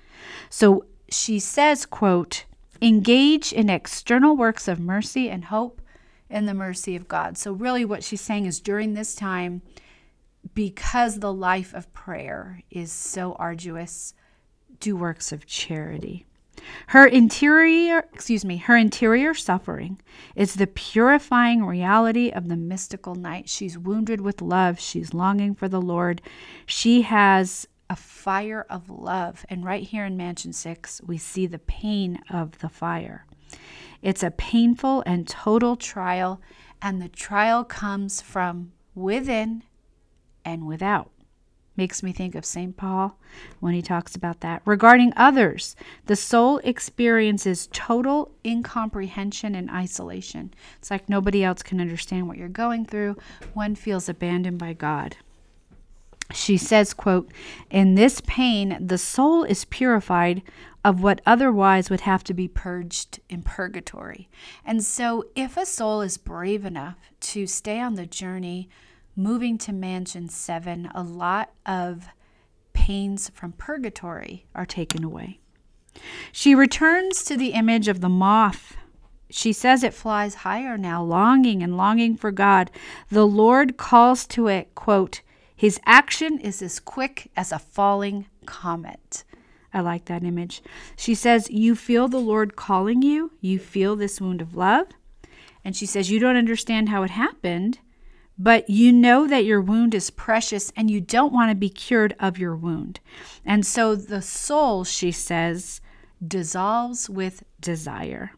So 0.49 0.85
she 1.09 1.39
says 1.39 1.87
quote 1.87 2.45
engage 2.83 3.53
in 3.53 3.69
external 3.69 4.37
works 4.37 4.67
of 4.67 4.81
mercy 4.81 5.29
and 5.29 5.45
hope 5.45 5.81
in 6.31 6.47
the 6.47 6.55
mercy 6.55 6.97
of 6.97 7.09
God. 7.09 7.37
So, 7.37 7.53
really, 7.53 7.85
what 7.85 8.05
she's 8.05 8.21
saying 8.21 8.47
is 8.47 8.61
during 8.61 8.95
this 8.95 9.15
time, 9.15 9.63
because 10.55 11.19
the 11.19 11.33
life 11.33 11.75
of 11.75 11.93
prayer 11.93 12.63
is 12.71 12.93
so 12.93 13.35
arduous, 13.35 14.15
do 14.79 14.97
works 14.97 15.33
of 15.33 15.47
charity. 15.47 16.27
Her 16.89 17.07
interior, 17.07 18.05
excuse 18.13 18.45
me, 18.45 18.59
her 18.59 18.77
interior 18.77 19.35
suffering 19.35 20.01
is 20.35 20.55
the 20.55 20.67
purifying 20.67 21.65
reality 21.65 22.31
of 22.31 22.49
the 22.49 22.57
mystical 22.57 23.15
night. 23.15 23.49
She's 23.49 23.79
wounded 23.79 24.21
with 24.21 24.43
love. 24.43 24.79
She's 24.79 25.15
longing 25.15 25.55
for 25.55 25.69
the 25.69 25.81
Lord. 25.81 26.21
She 26.67 27.03
has 27.03 27.67
a 27.89 27.97
fire 27.97 28.67
of 28.69 28.91
love. 28.91 29.45
And 29.49 29.65
right 29.65 29.83
here 29.83 30.05
in 30.05 30.17
Mansion 30.17 30.53
6, 30.53 31.01
we 31.07 31.19
see 31.19 31.47
the 31.47 31.59
pain 31.59 32.23
of 32.31 32.59
the 32.59 32.69
fire. 32.69 33.27
It's 34.03 34.23
a 34.23 34.31
painful 34.31 35.03
and 35.07 35.29
total 35.29 35.77
trial, 35.77 36.41
and 36.81 37.01
the 37.01 37.09
trial 37.09 37.65
comes 37.65 38.21
from 38.21 38.73
within 38.95 39.63
and 40.45 40.67
without. 40.67 41.11
Makes 41.77 42.03
me 42.03 42.13
think 42.13 42.35
of 42.35 42.45
St. 42.45 42.77
Paul 42.77 43.19
when 43.61 43.75
he 43.75 43.81
talks 43.81 44.15
about 44.15 44.41
that. 44.41 44.61
Regarding 44.65 45.13
others, 45.17 45.77
the 46.07 46.17
soul 46.17 46.59
experiences 46.59 47.69
total 47.73 48.33
incomprehension 48.45 49.55
and 49.55 49.71
isolation. 49.71 50.53
It's 50.79 50.91
like 50.91 51.09
nobody 51.09 51.45
else 51.45 51.63
can 51.63 51.81
understand 51.81 52.29
what 52.29 52.37
you're 52.37 52.49
going 52.49 52.85
through. 52.87 53.17
One 53.55 53.75
feels 53.75 54.09
abandoned 54.09 54.59
by 54.59 54.73
God 54.73 55.17
she 56.33 56.57
says 56.57 56.95
quote 56.95 57.31
in 57.71 57.95
this 57.95 58.21
pain 58.27 58.77
the 58.81 58.99
soul 58.99 59.45
is 59.45 59.65
purified 59.67 60.43
of 60.85 61.03
what 61.03 61.21
otherwise 61.27 61.91
would 61.91 62.03
have 62.03 62.25
to 62.25 62.35
be 62.35 62.49
purged 62.49 63.21
in 63.29 63.43
purgatory 63.43 64.29
and 64.65 64.83
so 64.85 65.25
if 65.35 65.57
a 65.57 65.67
soul 65.67 66.01
is 66.01 66.17
brave 66.17 66.65
enough 66.65 66.99
to 67.21 67.47
stay 67.47 67.81
on 67.81 67.95
the 67.95 68.07
journey 68.07 68.69
moving 69.15 69.59
to 69.59 69.73
mansion 69.73 70.29
7 70.29 70.91
a 70.95 71.03
lot 71.03 71.51
of 71.67 72.09
pains 72.73 73.31
from 73.31 73.53
purgatory 73.53 74.47
are 74.55 74.67
taken 74.67 75.05
away 75.05 75.39
she 76.33 76.55
returns 76.55 77.25
to 77.25 77.37
the 77.37 77.53
image 77.53 77.89
of 77.89 78.01
the 78.01 78.09
moth 78.09 78.77
she 79.31 79.53
says 79.53 79.85
it 79.85 79.95
flies 79.95 80.37
higher 80.37 80.77
now, 80.77 81.03
longing 81.03 81.63
and 81.63 81.77
longing 81.77 82.17
for 82.17 82.33
God. 82.33 82.71
The 83.11 83.27
Lord 83.27 83.77
calls 83.77 84.27
to 84.29 84.49
it, 84.49 84.75
quote, 84.75 85.23
His 85.55 85.81
action 85.87 86.39
is 86.39 86.61
as 86.61 86.81
quick 86.81 87.31
as 87.37 87.53
a 87.53 87.59
falling 87.59 88.27
comet. 88.45 89.25
I 89.73 89.81
like 89.81 90.07
that 90.07 90.25
image. 90.25 90.63
She 90.97 91.15
says, 91.15 91.51
You 91.51 91.75
feel 91.75 92.09
the 92.09 92.19
Lord 92.19 92.57
calling 92.57 93.03
you. 93.03 93.33
You 93.41 93.59
feel 93.59 93.97
this 93.97 94.21
wound 94.21 94.41
of 94.41 94.57
love. 94.57 94.89
And 95.65 95.77
she 95.77 95.87
says, 95.87 96.11
You 96.11 96.19
don't 96.19 96.37
understand 96.37 96.89
how 96.89 97.03
it 97.03 97.11
happened, 97.11 97.79
but 98.39 98.69
you 98.71 98.93
know 98.93 99.27
that 99.27 99.45
your 99.45 99.61
wound 99.61 99.95
is 99.95 100.11
precious 100.11 100.73
and 100.77 100.91
you 100.91 101.01
don't 101.01 101.33
want 101.33 101.51
to 101.51 101.55
be 101.55 101.69
cured 101.69 102.15
of 102.19 102.39
your 102.39 102.57
wound. 102.57 103.01
And 103.45 103.67
so 103.67 103.95
the 103.95 104.23
soul, 104.23 104.85
she 104.85 105.13
says, 105.13 105.81
dissolves 106.27 107.09
with 107.09 107.43
desire. 107.61 108.33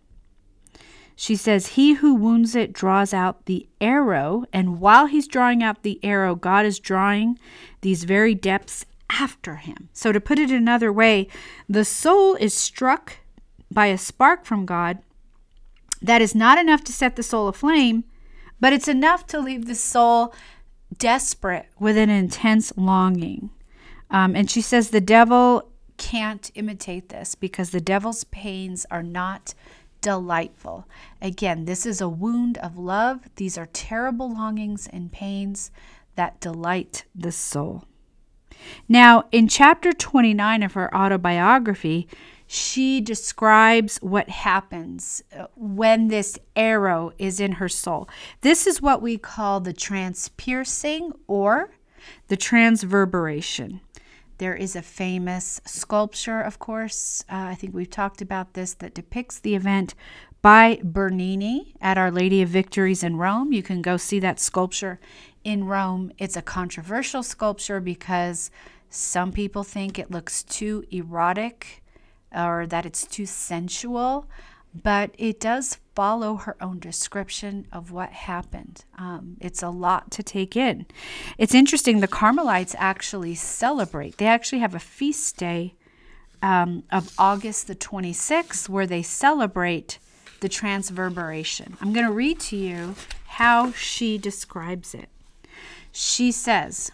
She 1.15 1.37
says, 1.37 1.69
He 1.69 1.95
who 1.95 2.15
wounds 2.15 2.57
it 2.57 2.73
draws 2.73 3.15
out 3.15 3.47
the 3.47 3.69
arrow. 3.81 4.45
And 4.53 4.81
while 4.81 5.07
he's 5.07 5.29
drawing 5.29 5.63
out 5.63 5.83
the 5.83 6.01
arrow, 6.03 6.35
God 6.35 6.67
is 6.67 6.81
drawing 6.81 7.39
these 7.81 8.05
very 8.05 8.35
depths 8.35 8.85
after 9.19 9.57
him. 9.57 9.89
So, 9.93 10.13
to 10.13 10.21
put 10.21 10.39
it 10.39 10.51
another 10.51 10.93
way, 10.93 11.29
the 11.69 11.85
soul 11.85 12.35
is 12.35 12.55
struck 12.55 13.19
by 13.71 13.87
a 13.87 13.99
spark 13.99 14.45
from 14.45 14.67
God 14.67 14.99
that 16.01 16.21
is 16.21 16.35
not 16.35 16.59
enough 16.59 16.83
to 16.85 16.93
set 16.93 17.17
the 17.17 17.23
soul 17.23 17.49
aflame, 17.49 18.05
but 18.61 18.73
it's 18.73 18.89
enough 18.89 19.27
to 19.29 19.41
leave 19.41 19.67
the 19.67 19.75
soul 19.75 20.35
desperate 20.99 21.67
with 21.79 21.97
an 21.97 22.11
intense 22.11 22.73
longing. 22.77 23.51
Um, 24.11 24.37
and 24.37 24.51
she 24.51 24.61
says 24.61 24.91
the 24.91 25.01
devil 25.01 25.71
can't 25.97 26.51
imitate 26.55 27.09
this 27.09 27.35
because 27.35 27.71
the 27.71 27.81
devil's 27.81 28.25
pains 28.25 28.85
are 28.91 29.03
not 29.03 29.55
delightful. 30.01 30.87
Again, 31.21 31.65
this 31.65 31.87
is 31.87 32.01
a 32.01 32.09
wound 32.09 32.59
of 32.59 32.77
love. 32.77 33.21
These 33.37 33.57
are 33.57 33.69
terrible 33.73 34.33
longings 34.33 34.89
and 34.93 35.13
pains 35.13 35.71
that 36.17 36.41
delight 36.41 37.05
the 37.15 37.33
soul. 37.33 37.85
Now, 38.89 39.25
in 39.33 39.49
chapter 39.49 39.93
29 39.93 40.63
of 40.63 40.73
her 40.75 40.95
autobiography, 40.95 42.09
she 42.47 43.01
describes 43.01 43.97
what 43.99 44.29
happens 44.29 45.23
uh, 45.35 45.47
when 45.57 46.09
this 46.09 46.39
arrow 46.55 47.13
is 47.19 47.41
in 47.41 47.53
her 47.53 47.69
soul. 47.69 48.09
This 48.43 48.67
is 48.67 48.83
what 48.83 49.01
we 49.01 49.17
call 49.17 49.61
the 49.61 49.73
transpiercing 49.73 51.13
or 51.27 51.71
the 52.29 52.37
transverberation. 52.37 53.81
There 54.37 54.55
is 54.55 54.77
a 54.77 54.83
famous 54.83 55.61
sculpture, 55.65 56.43
of 56.43 56.59
course, 56.59 57.25
uh, 57.31 57.37
I 57.37 57.55
think 57.55 57.75
we've 57.75 57.89
talked 57.89 58.21
about 58.21 58.55
this, 58.55 58.75
that 58.75 58.93
depicts 58.93 59.39
the 59.39 59.55
event 59.55 59.95
by 60.43 60.81
Bernini 60.83 61.75
at 61.81 61.97
Our 61.97 62.11
Lady 62.11 62.43
of 62.43 62.49
Victories 62.49 63.03
in 63.03 63.17
Rome. 63.17 63.53
You 63.53 63.63
can 63.63 63.81
go 63.81 63.97
see 63.97 64.19
that 64.21 64.41
sculpture 64.41 65.01
in 65.45 65.65
Rome. 65.65 66.13
It's 66.19 66.37
a 66.37 66.43
controversial 66.43 67.23
sculpture 67.23 67.81
because 67.81 68.51
some 68.91 69.33
people 69.33 69.63
think 69.63 69.99
it 69.99 70.11
looks 70.11 70.43
too 70.43 70.85
erotic 70.91 71.83
or 72.35 72.67
that 72.67 72.85
it's 72.85 73.07
too 73.07 73.27
sensual 73.27 74.27
but 74.75 75.11
it 75.19 75.39
does 75.39 75.79
follow 75.95 76.37
her 76.37 76.57
own 76.61 76.79
description 76.79 77.67
of 77.71 77.91
what 77.91 78.11
happened. 78.11 78.85
Um, 78.97 79.37
it's 79.41 79.63
a 79.63 79.69
lot 79.69 80.11
to 80.13 80.23
take 80.23 80.57
in. 80.57 80.87
It's 81.37 81.55
interesting, 81.55 82.01
the 82.01 82.09
Carmelites 82.09 82.75
actually 82.79 83.35
celebrate, 83.35 84.17
they 84.17 84.27
actually 84.27 84.61
have 84.61 84.75
a 84.75 84.81
feast 84.81 85.37
day 85.37 85.75
um, 86.41 86.85
of 86.91 87.13
August 87.19 87.67
the 87.67 87.75
26th 87.75 88.69
where 88.69 88.87
they 88.87 89.03
celebrate 89.03 89.99
the 90.43 90.49
transverberation. 90.49 91.79
I'm 91.81 91.93
going 91.93 92.05
to 92.05 92.13
read 92.13 92.39
to 92.41 92.57
you 92.57 92.95
how 93.27 93.73
she 93.73 94.19
describes 94.19 94.93
it. 94.95 95.09
She 95.91 96.31
says, 96.31 96.91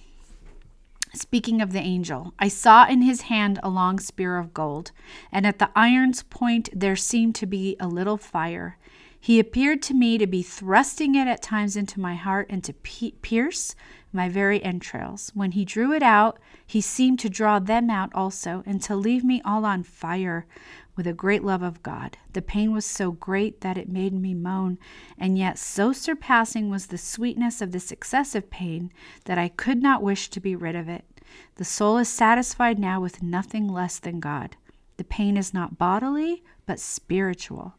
Speaking 1.14 1.60
of 1.60 1.72
the 1.72 1.80
angel, 1.80 2.34
I 2.38 2.48
saw 2.48 2.86
in 2.86 3.02
his 3.02 3.22
hand 3.22 3.58
a 3.62 3.70
long 3.70 3.98
spear 3.98 4.38
of 4.38 4.52
gold, 4.52 4.92
and 5.32 5.46
at 5.46 5.58
the 5.58 5.70
iron's 5.74 6.22
point 6.22 6.68
there 6.72 6.96
seemed 6.96 7.34
to 7.36 7.46
be 7.46 7.76
a 7.80 7.88
little 7.88 8.18
fire. 8.18 8.76
He 9.18 9.40
appeared 9.40 9.82
to 9.82 9.94
me 9.94 10.18
to 10.18 10.26
be 10.26 10.42
thrusting 10.42 11.14
it 11.14 11.26
at 11.26 11.42
times 11.42 11.76
into 11.76 11.98
my 11.98 12.14
heart 12.14 12.46
and 12.50 12.62
to 12.64 12.72
pierce 12.72 13.74
my 14.12 14.28
very 14.28 14.62
entrails. 14.62 15.32
When 15.34 15.52
he 15.52 15.64
drew 15.64 15.92
it 15.92 16.02
out, 16.02 16.38
he 16.66 16.80
seemed 16.80 17.18
to 17.20 17.30
draw 17.30 17.58
them 17.58 17.90
out 17.90 18.10
also, 18.14 18.62
and 18.66 18.80
to 18.82 18.94
leave 18.94 19.24
me 19.24 19.40
all 19.44 19.64
on 19.64 19.82
fire 19.82 20.46
with 20.98 21.06
a 21.06 21.12
great 21.14 21.44
love 21.44 21.62
of 21.62 21.80
God. 21.84 22.18
The 22.32 22.42
pain 22.42 22.72
was 22.72 22.84
so 22.84 23.12
great 23.12 23.60
that 23.60 23.78
it 23.78 23.88
made 23.88 24.12
me 24.12 24.34
moan, 24.34 24.78
and 25.16 25.38
yet 25.38 25.56
so 25.56 25.92
surpassing 25.92 26.68
was 26.70 26.86
the 26.86 26.98
sweetness 26.98 27.62
of 27.62 27.70
this 27.70 27.92
excessive 27.92 28.50
pain 28.50 28.90
that 29.24 29.38
I 29.38 29.46
could 29.46 29.80
not 29.80 30.02
wish 30.02 30.28
to 30.28 30.40
be 30.40 30.56
rid 30.56 30.74
of 30.74 30.88
it. 30.88 31.04
The 31.54 31.64
soul 31.64 31.98
is 31.98 32.08
satisfied 32.08 32.80
now 32.80 33.00
with 33.00 33.22
nothing 33.22 33.68
less 33.68 34.00
than 34.00 34.18
God. 34.18 34.56
The 34.96 35.04
pain 35.04 35.36
is 35.36 35.54
not 35.54 35.78
bodily, 35.78 36.42
but 36.66 36.80
spiritual. 36.80 37.74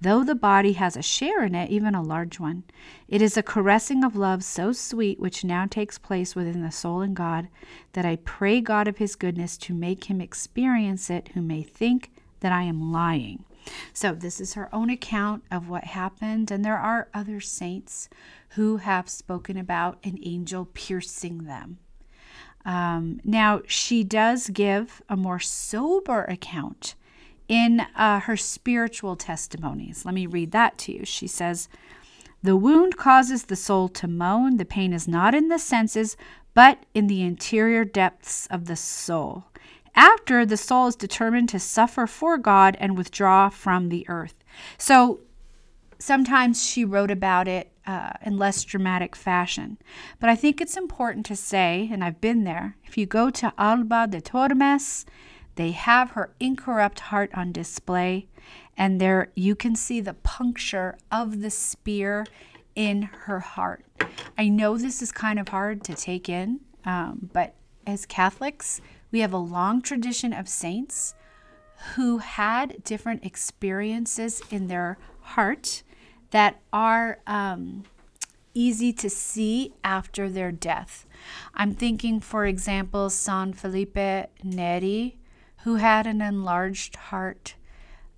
Though 0.00 0.24
the 0.24 0.34
body 0.34 0.72
has 0.72 0.96
a 0.96 1.02
share 1.02 1.44
in 1.44 1.54
it, 1.54 1.70
even 1.70 1.94
a 1.94 2.02
large 2.02 2.40
one, 2.40 2.64
it 3.06 3.22
is 3.22 3.36
a 3.36 3.44
caressing 3.44 4.02
of 4.02 4.16
love 4.16 4.42
so 4.42 4.72
sweet 4.72 5.20
which 5.20 5.44
now 5.44 5.66
takes 5.66 5.98
place 5.98 6.34
within 6.34 6.62
the 6.62 6.72
soul 6.72 7.00
and 7.00 7.14
God 7.14 7.46
that 7.92 8.04
I 8.04 8.16
pray 8.16 8.60
God 8.60 8.88
of 8.88 8.98
His 8.98 9.14
goodness 9.14 9.56
to 9.58 9.72
make 9.72 10.04
him 10.04 10.20
experience 10.20 11.08
it 11.08 11.28
who 11.34 11.40
may 11.40 11.62
think 11.62 12.10
that 12.40 12.52
I 12.52 12.62
am 12.62 12.92
lying. 12.92 13.44
So, 13.92 14.12
this 14.12 14.40
is 14.40 14.54
her 14.54 14.72
own 14.72 14.90
account 14.90 15.42
of 15.50 15.68
what 15.68 15.84
happened, 15.84 16.50
and 16.50 16.64
there 16.64 16.78
are 16.78 17.08
other 17.12 17.40
saints 17.40 18.08
who 18.50 18.78
have 18.78 19.08
spoken 19.08 19.56
about 19.56 19.98
an 20.04 20.18
angel 20.22 20.68
piercing 20.72 21.44
them. 21.44 21.78
Um, 22.64 23.20
now, 23.24 23.62
she 23.66 24.04
does 24.04 24.50
give 24.50 25.02
a 25.08 25.16
more 25.16 25.40
sober 25.40 26.24
account 26.24 26.94
in 27.48 27.80
uh, 27.94 28.20
her 28.20 28.36
spiritual 28.36 29.16
testimonies. 29.16 30.04
Let 30.04 30.14
me 30.14 30.26
read 30.26 30.50
that 30.52 30.78
to 30.78 30.92
you. 30.92 31.04
She 31.04 31.28
says, 31.28 31.68
The 32.42 32.56
wound 32.56 32.96
causes 32.96 33.44
the 33.44 33.56
soul 33.56 33.88
to 33.90 34.08
moan. 34.08 34.56
The 34.56 34.64
pain 34.64 34.92
is 34.92 35.06
not 35.06 35.34
in 35.34 35.48
the 35.48 35.58
senses, 35.58 36.16
but 36.54 36.84
in 36.92 37.06
the 37.06 37.22
interior 37.22 37.84
depths 37.84 38.46
of 38.48 38.66
the 38.66 38.76
soul 38.76 39.44
after 39.96 40.44
the 40.44 40.56
soul 40.56 40.86
is 40.86 40.96
determined 40.96 41.48
to 41.48 41.58
suffer 41.58 42.06
for 42.06 42.38
God 42.38 42.76
and 42.78 42.96
withdraw 42.96 43.48
from 43.48 43.88
the 43.88 44.06
earth. 44.08 44.44
So 44.78 45.20
sometimes 45.98 46.64
she 46.64 46.84
wrote 46.84 47.10
about 47.10 47.48
it 47.48 47.72
uh, 47.86 48.10
in 48.22 48.36
less 48.36 48.62
dramatic 48.64 49.16
fashion. 49.16 49.78
But 50.20 50.28
I 50.28 50.36
think 50.36 50.60
it's 50.60 50.76
important 50.76 51.24
to 51.26 51.36
say, 51.36 51.88
and 51.90 52.04
I've 52.04 52.20
been 52.20 52.44
there, 52.44 52.76
if 52.84 52.98
you 52.98 53.06
go 53.06 53.30
to 53.30 53.52
Alba 53.56 54.08
de 54.08 54.20
Tormes, 54.20 55.06
they 55.54 55.70
have 55.70 56.10
her 56.10 56.34
incorrupt 56.38 57.00
heart 57.00 57.30
on 57.32 57.52
display, 57.52 58.28
and 58.76 59.00
there 59.00 59.32
you 59.34 59.54
can 59.54 59.74
see 59.74 60.00
the 60.00 60.14
puncture 60.14 60.98
of 61.10 61.40
the 61.40 61.50
spear 61.50 62.26
in 62.74 63.02
her 63.02 63.40
heart. 63.40 63.84
I 64.36 64.48
know 64.48 64.76
this 64.76 65.00
is 65.00 65.12
kind 65.12 65.38
of 65.38 65.48
hard 65.48 65.82
to 65.84 65.94
take 65.94 66.28
in, 66.28 66.60
um, 66.84 67.30
but 67.32 67.54
as 67.86 68.04
Catholics, 68.04 68.82
we 69.10 69.20
have 69.20 69.32
a 69.32 69.38
long 69.38 69.82
tradition 69.82 70.32
of 70.32 70.48
saints 70.48 71.14
who 71.94 72.18
had 72.18 72.82
different 72.84 73.24
experiences 73.24 74.40
in 74.50 74.66
their 74.66 74.98
heart 75.20 75.82
that 76.30 76.60
are 76.72 77.18
um, 77.26 77.84
easy 78.54 78.92
to 78.92 79.10
see 79.10 79.74
after 79.84 80.28
their 80.28 80.50
death. 80.50 81.06
I'm 81.54 81.74
thinking, 81.74 82.20
for 82.20 82.46
example, 82.46 83.10
San 83.10 83.52
Felipe 83.52 84.28
Neri, 84.42 85.18
who 85.64 85.76
had 85.76 86.06
an 86.06 86.20
enlarged 86.20 86.96
heart. 86.96 87.54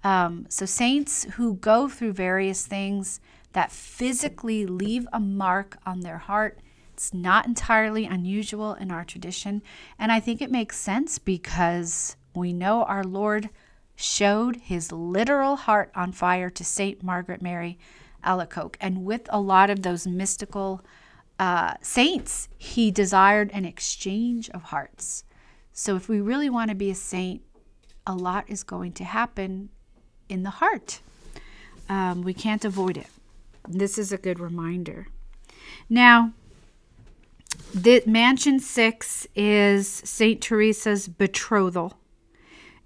Um, 0.05 0.47
so, 0.49 0.65
saints 0.65 1.25
who 1.35 1.55
go 1.55 1.89
through 1.89 2.13
various 2.13 2.67
things 2.67 3.21
that 3.53 3.73
physically 3.73 4.65
leave 4.65 5.09
a 5.13 5.19
mark 5.19 5.79
on 5.85 6.01
their 6.01 6.19
heart 6.19 6.59
it's 6.99 7.15
not 7.15 7.47
entirely 7.47 8.07
unusual 8.07 8.75
in 8.75 8.91
our 8.91 9.05
tradition. 9.05 9.63
And 10.01 10.11
I 10.11 10.19
think 10.19 10.43
it 10.43 10.51
makes 10.51 10.77
sense 10.77 11.21
because 11.21 12.17
we 12.35 12.53
know 12.53 12.83
our 12.83 13.05
Lord 13.05 13.51
showed 13.95 14.57
his 14.57 14.91
literal 14.91 15.55
heart 15.55 15.93
on 15.95 16.11
fire 16.11 16.51
to 16.51 16.65
St. 16.65 17.01
Margaret 17.01 17.41
Mary 17.41 17.79
Alacoque. 18.25 18.75
And 18.81 19.05
with 19.05 19.29
a 19.29 19.39
lot 19.41 19.71
of 19.71 19.85
those 19.85 20.09
mystical 20.09 20.85
uh, 21.39 21.75
saints, 21.81 22.49
he 22.59 22.91
desired 22.91 23.53
an 23.53 23.65
exchange 23.65 24.51
of 24.51 24.65
hearts. 24.65 25.23
So 25.73 25.95
if 25.95 26.09
we 26.09 26.21
really 26.21 26.51
want 26.51 26.71
to 26.71 26.75
be 26.75 26.91
a 26.91 26.97
saint, 26.97 27.43
a 28.09 28.15
lot 28.17 28.45
is 28.49 28.65
going 28.65 28.91
to 28.95 29.05
happen 29.05 29.69
in 30.29 30.43
the 30.43 30.51
heart. 30.51 31.01
Um, 31.89 32.23
we 32.23 32.35
can't 32.35 32.65
avoid 32.65 32.97
it. 32.97 33.07
This 33.69 33.99
is 33.99 34.11
a 34.11 34.19
good 34.19 34.41
reminder. 34.41 35.07
Now, 35.89 36.33
the 37.75 38.03
mansion 38.07 38.61
six 38.61 39.27
is 39.35 39.87
Saint 39.87 40.41
Teresa's 40.41 41.09
betrothal. 41.09 41.95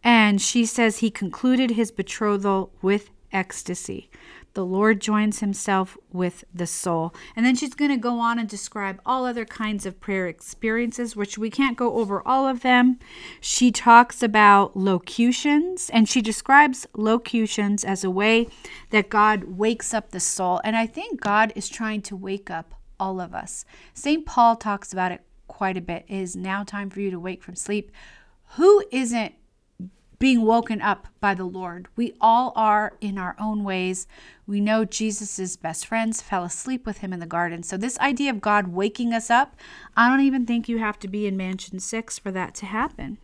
And 0.05 0.43
she 0.43 0.67
says 0.67 0.99
he 0.99 1.11
concluded 1.11 1.73
his 1.73 1.93
betrothal 1.93 2.73
with 2.83 3.11
ecstasy. 3.33 4.11
the 4.55 4.65
Lord 4.65 5.01
joins 5.01 5.41
himself 5.41 5.97
with 6.13 6.45
the 6.53 6.67
soul. 6.67 7.15
And 7.35 7.45
then 7.47 7.57
she's 7.57 7.75
going 7.75 7.91
to 7.91 7.97
go 7.97 8.19
on 8.19 8.39
and 8.39 8.49
describe 8.49 9.01
all 9.07 9.25
other 9.25 9.45
kinds 9.45 9.87
of 9.87 10.01
prayer 10.01 10.29
experiences, 10.29 11.17
which 11.17 11.39
we 11.39 11.51
can't 11.51 11.77
go 11.77 11.97
over 11.97 12.27
all 12.27 12.47
of 12.47 12.61
them. 12.61 12.99
She 13.41 13.71
talks 13.71 14.23
about 14.23 14.77
locutions 14.77 15.89
and 15.91 16.09
she 16.09 16.21
describes 16.21 16.87
locutions 16.95 17.85
as 17.85 18.05
a 18.05 18.11
way 18.11 18.49
that 18.91 19.09
God 19.09 19.45
wakes 19.45 19.95
up 19.95 20.11
the 20.11 20.21
soul. 20.21 20.61
And 20.65 20.77
I 20.77 20.87
think 20.87 21.21
God 21.21 21.53
is 21.57 21.69
trying 21.69 22.03
to 22.03 22.17
wake 22.17 22.51
up 22.51 22.75
all 23.03 23.21
of 23.21 23.35
us. 23.35 23.65
St. 23.95 24.25
Paul 24.25 24.55
talks 24.55 24.93
about 24.93 25.11
it 25.11 25.23
quite 25.49 25.77
a 25.77 25.81
bit. 25.81 26.05
It 26.07 26.19
is 26.19 26.37
now 26.37 26.63
time 26.63 26.89
for 26.89 27.01
you 27.01 27.11
to 27.11 27.19
wake 27.19 27.43
from 27.43 27.57
sleep. 27.57 27.91
Who 28.55 28.85
isn't 28.93 29.35
being 30.21 30.43
woken 30.43 30.81
up 30.81 31.09
by 31.19 31.35
the 31.35 31.45
Lord. 31.45 31.89
We 31.97 32.15
all 32.21 32.53
are 32.55 32.93
in 33.01 33.19
our 33.19 33.35
own 33.41 33.65
ways. 33.65 34.07
We 34.47 34.61
know 34.61 34.85
Jesus' 34.85 35.57
best 35.57 35.85
friends 35.85 36.23
fell 36.23 36.45
asleep 36.45 36.87
with 36.87 36.99
him 36.99 37.13
in 37.13 37.19
the 37.19 37.27
garden. 37.27 37.65
So, 37.65 37.77
this 37.77 37.99
idea 37.99 38.31
of 38.31 38.41
God 38.41 38.69
waking 38.69 39.13
us 39.13 39.31
up, 39.31 39.57
I 39.97 40.09
don't 40.09 40.25
even 40.25 40.47
think 40.47 40.69
you 40.69 40.79
have 40.79 41.01
to 41.01 41.09
be 41.09 41.27
in 41.27 41.37
Mansion 41.37 41.81
6 41.81 42.21
for 42.21 42.31
that 42.31 42.55
to 42.55 42.67
happen. 42.67 43.19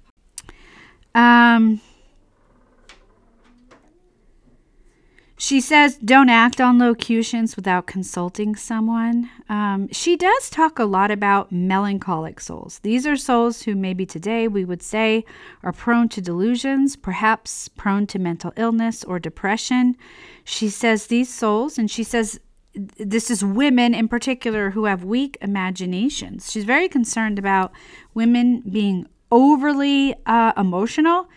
Um, 1.14 1.80
She 5.40 5.60
says, 5.60 5.96
don't 5.98 6.30
act 6.30 6.60
on 6.60 6.80
locutions 6.80 7.54
without 7.54 7.86
consulting 7.86 8.56
someone. 8.56 9.30
Um, 9.48 9.88
she 9.92 10.16
does 10.16 10.50
talk 10.50 10.80
a 10.80 10.84
lot 10.84 11.12
about 11.12 11.52
melancholic 11.52 12.40
souls. 12.40 12.80
These 12.80 13.06
are 13.06 13.16
souls 13.16 13.62
who 13.62 13.76
maybe 13.76 14.04
today 14.04 14.48
we 14.48 14.64
would 14.64 14.82
say 14.82 15.24
are 15.62 15.72
prone 15.72 16.08
to 16.08 16.20
delusions, 16.20 16.96
perhaps 16.96 17.68
prone 17.68 18.08
to 18.08 18.18
mental 18.18 18.52
illness 18.56 19.04
or 19.04 19.20
depression. 19.20 19.96
She 20.42 20.68
says 20.68 21.06
these 21.06 21.32
souls, 21.32 21.78
and 21.78 21.88
she 21.88 22.02
says 22.02 22.40
this 22.74 23.30
is 23.30 23.44
women 23.44 23.94
in 23.94 24.08
particular 24.08 24.70
who 24.70 24.86
have 24.86 25.04
weak 25.04 25.38
imaginations. 25.40 26.50
She's 26.50 26.64
very 26.64 26.88
concerned 26.88 27.38
about 27.38 27.70
women 28.12 28.62
being 28.68 29.06
overly 29.30 30.16
uh, 30.26 30.52
emotional. 30.56 31.28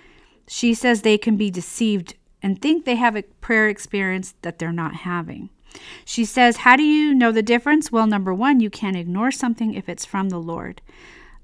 She 0.47 0.73
says 0.73 1.01
they 1.03 1.19
can 1.19 1.37
be 1.37 1.51
deceived 1.51 2.15
and 2.41 2.61
think 2.61 2.85
they 2.85 2.95
have 2.95 3.15
a 3.15 3.23
prayer 3.23 3.67
experience 3.67 4.33
that 4.41 4.59
they're 4.59 4.71
not 4.71 4.95
having. 4.95 5.49
She 6.03 6.25
says, 6.25 6.57
How 6.57 6.75
do 6.75 6.83
you 6.83 7.13
know 7.13 7.31
the 7.31 7.41
difference? 7.41 7.91
Well, 7.91 8.07
number 8.07 8.33
one, 8.33 8.59
you 8.59 8.69
can't 8.69 8.97
ignore 8.97 9.31
something 9.31 9.73
if 9.73 9.87
it's 9.87 10.05
from 10.05 10.29
the 10.29 10.39
Lord. 10.39 10.81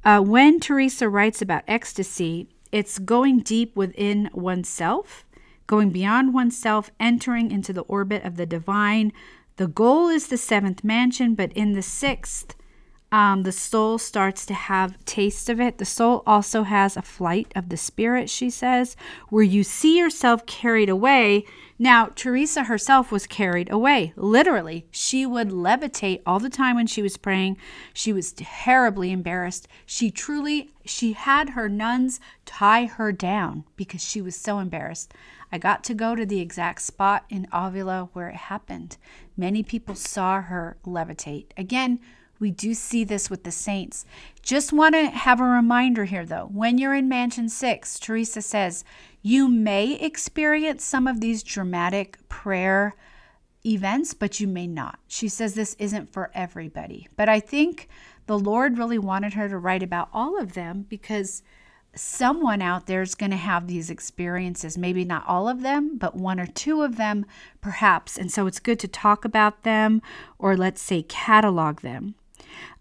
Uh, 0.03 0.21
when 0.21 0.59
Teresa 0.59 1.09
writes 1.09 1.41
about 1.41 1.63
ecstasy, 1.67 2.47
it's 2.71 2.99
going 2.99 3.39
deep 3.39 3.75
within 3.75 4.29
oneself, 4.33 5.25
going 5.65 5.89
beyond 5.91 6.33
oneself, 6.33 6.91
entering 6.99 7.51
into 7.51 7.73
the 7.73 7.81
orbit 7.81 8.23
of 8.23 8.35
the 8.35 8.45
divine. 8.45 9.13
The 9.55 9.67
goal 9.67 10.09
is 10.09 10.27
the 10.27 10.37
seventh 10.37 10.83
mansion, 10.83 11.35
but 11.35 11.51
in 11.53 11.73
the 11.73 11.81
sixth, 11.81 12.55
um, 13.11 13.43
the 13.43 13.51
soul 13.51 13.97
starts 13.97 14.45
to 14.47 14.53
have 14.53 15.03
taste 15.05 15.49
of 15.49 15.61
it. 15.61 15.77
The 15.77 15.85
soul 15.85 16.23
also 16.27 16.63
has 16.63 16.97
a 16.97 17.01
flight 17.01 17.51
of 17.55 17.69
the 17.69 17.77
spirit, 17.77 18.29
she 18.29 18.49
says, 18.49 18.97
where 19.29 19.43
you 19.43 19.63
see 19.63 19.97
yourself 19.97 20.45
carried 20.45 20.89
away. 20.89 21.45
Now, 21.79 22.07
Teresa 22.15 22.63
herself 22.63 23.11
was 23.11 23.27
carried 23.27 23.71
away, 23.71 24.11
literally. 24.15 24.87
She 24.91 25.25
would 25.25 25.49
levitate 25.49 26.21
all 26.25 26.39
the 26.39 26.49
time 26.49 26.75
when 26.75 26.87
she 26.87 27.01
was 27.01 27.17
praying. 27.17 27.57
She 27.93 28.11
was 28.11 28.33
terribly 28.33 29.11
embarrassed. 29.11 29.67
She 29.85 30.11
truly, 30.11 30.71
she 30.83 31.13
had 31.13 31.51
her 31.51 31.69
nuns 31.69 32.19
tie 32.45 32.85
her 32.85 33.11
down 33.11 33.63
because 33.77 34.03
she 34.03 34.21
was 34.21 34.35
so 34.35 34.59
embarrassed. 34.59 35.13
I 35.49 35.59
got 35.59 35.83
to 35.85 35.93
go 35.93 36.13
to 36.13 36.25
the 36.25 36.41
exact 36.41 36.81
spot 36.81 37.23
in 37.29 37.47
Avila 37.53 38.09
where 38.11 38.27
it 38.29 38.35
happened. 38.35 38.97
Many 39.37 39.63
people 39.63 39.95
saw 39.95 40.41
her 40.41 40.77
levitate. 40.85 41.45
Again, 41.55 41.99
we 42.39 42.51
do 42.51 42.73
see 42.73 43.03
this 43.03 43.29
with 43.29 43.43
the 43.43 43.51
saints. 43.51 44.05
Just 44.41 44.73
want 44.73 44.95
to 44.95 45.07
have 45.07 45.39
a 45.39 45.45
reminder 45.45 46.05
here, 46.05 46.25
though. 46.25 46.49
When 46.51 46.77
you're 46.77 46.95
in 46.95 47.09
Mansion 47.09 47.49
6, 47.49 47.99
Teresa 47.99 48.41
says, 48.41 48.83
you 49.21 49.47
may 49.47 49.93
experience 49.93 50.85
some 50.85 51.07
of 51.07 51.19
these 51.19 51.43
dramatic 51.43 52.17
prayer 52.29 52.95
events, 53.65 54.13
but 54.13 54.39
you 54.39 54.47
may 54.47 54.67
not. 54.67 54.99
She 55.07 55.27
says 55.27 55.53
this 55.53 55.75
isn't 55.79 56.13
for 56.13 56.31
everybody. 56.33 57.07
But 57.15 57.27
I 57.27 57.39
think 57.39 57.89
the 58.27 58.39
Lord 58.39 58.77
really 58.77 58.99
wanted 58.99 59.33
her 59.33 59.49
to 59.49 59.57
write 59.57 59.83
about 59.83 60.09
all 60.13 60.39
of 60.39 60.53
them 60.53 60.85
because 60.87 61.43
someone 61.93 62.61
out 62.61 62.85
there 62.85 63.01
is 63.01 63.15
going 63.15 63.31
to 63.31 63.37
have 63.37 63.67
these 63.67 63.89
experiences. 63.89 64.77
Maybe 64.77 65.03
not 65.03 65.27
all 65.27 65.49
of 65.49 65.61
them, 65.61 65.97
but 65.97 66.15
one 66.15 66.39
or 66.39 66.47
two 66.47 66.83
of 66.83 66.97
them, 66.97 67.25
perhaps. 67.61 68.17
And 68.17 68.31
so 68.31 68.47
it's 68.47 68.59
good 68.59 68.79
to 68.79 68.87
talk 68.87 69.25
about 69.25 69.63
them 69.63 70.01
or 70.37 70.55
let's 70.55 70.81
say 70.81 71.01
catalog 71.03 71.81
them. 71.81 72.15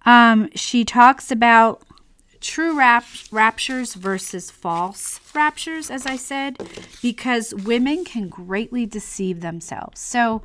Um, 0.06 0.48
she 0.54 0.84
talks 0.84 1.30
about 1.32 1.82
true 2.40 2.78
rap- 2.78 3.04
raptures 3.32 3.94
versus 3.94 4.52
false 4.52 5.20
raptures, 5.34 5.90
as 5.90 6.06
I 6.06 6.16
said, 6.16 6.58
because 7.02 7.52
women 7.52 8.04
can 8.04 8.28
greatly 8.28 8.86
deceive 8.86 9.40
themselves. 9.40 10.00
So 10.00 10.42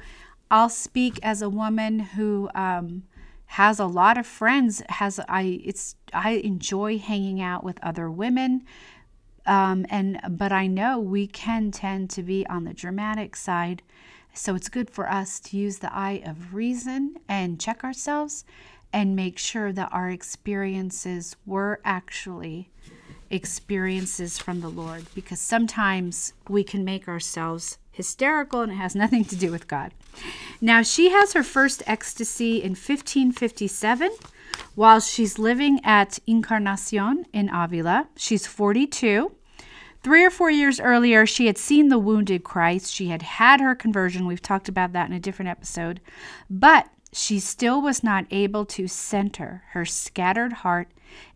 I'll 0.50 0.70
speak 0.70 1.20
as 1.22 1.44
a 1.44 1.50
woman 1.50 2.00
who 2.00 2.50
um, 2.56 3.04
has 3.46 3.80
a 3.80 3.86
lot 3.86 4.18
of 4.18 4.26
friends. 4.26 4.82
Has 4.90 5.20
I? 5.30 5.62
It's 5.64 5.96
I 6.12 6.32
enjoy 6.32 6.98
hanging 6.98 7.40
out 7.40 7.64
with 7.64 7.82
other 7.84 8.10
women. 8.10 8.66
Um, 9.46 9.86
and 9.90 10.20
but 10.30 10.52
I 10.52 10.68
know 10.68 11.00
we 11.00 11.28
can 11.28 11.72
tend 11.72 12.10
to 12.12 12.24
be 12.24 12.46
on 12.48 12.64
the 12.64 12.74
dramatic 12.74 13.36
side, 13.36 13.82
so 14.34 14.56
it's 14.56 14.70
good 14.70 14.90
for 14.90 15.10
us 15.10 15.40
to 15.42 15.58
use 15.58 15.80
the 15.80 15.94
eye 15.94 16.22
of 16.26 16.54
reason 16.54 17.18
and 17.28 17.60
check 17.60 17.84
ourselves 17.84 18.44
and 18.94 19.16
make 19.16 19.38
sure 19.38 19.72
that 19.72 19.90
our 19.92 20.10
experiences 20.10 21.36
were 21.46 21.80
actually 21.84 22.70
experiences 23.30 24.38
from 24.38 24.62
the 24.62 24.70
Lord 24.70 25.06
because 25.16 25.40
sometimes 25.40 26.34
we 26.50 26.64
can 26.64 26.84
make 26.84 27.08
ourselves 27.08 27.78
hysterical 27.92 28.62
and 28.62 28.74
it 28.74 28.76
has 28.76 28.96
nothing 28.96 29.26
to 29.26 29.36
do 29.36 29.52
with 29.52 29.68
God. 29.68 29.94
Now, 30.60 30.82
she 30.82 31.10
has 31.12 31.34
her 31.34 31.44
first 31.44 31.82
ecstasy 31.88 32.58
in 32.58 32.72
1557 32.72 34.12
while 34.76 35.00
she's 35.00 35.40
living 35.40 35.80
at 35.84 36.20
Encarnacion 36.28 37.26
in 37.34 37.50
Avila. 37.54 38.10
She's 38.16 38.46
42. 38.46 39.32
Three 40.04 40.26
or 40.26 40.32
four 40.32 40.50
years 40.50 40.80
earlier, 40.80 41.26
she 41.26 41.46
had 41.46 41.60
seen 41.60 41.90
the 41.90 42.00
wounded 42.00 42.44
Christ. 42.44 42.92
She 42.94 43.10
had 43.10 43.22
had 43.22 43.62
her 43.62 43.76
conversion. 43.76 44.26
We've 44.26 44.42
talked 44.42 44.68
about 44.68 44.94
that 44.94 45.08
in 45.08 45.16
a 45.16 45.20
different 45.20 45.50
episode. 45.50 46.02
But 46.50 46.88
she 47.14 47.40
still 47.40 47.82
was 47.82 48.04
not 48.04 48.26
able 48.32 48.66
to 48.66 48.88
center 48.88 49.64
her 49.72 49.86
scattered 49.86 50.54
heart 50.54 50.88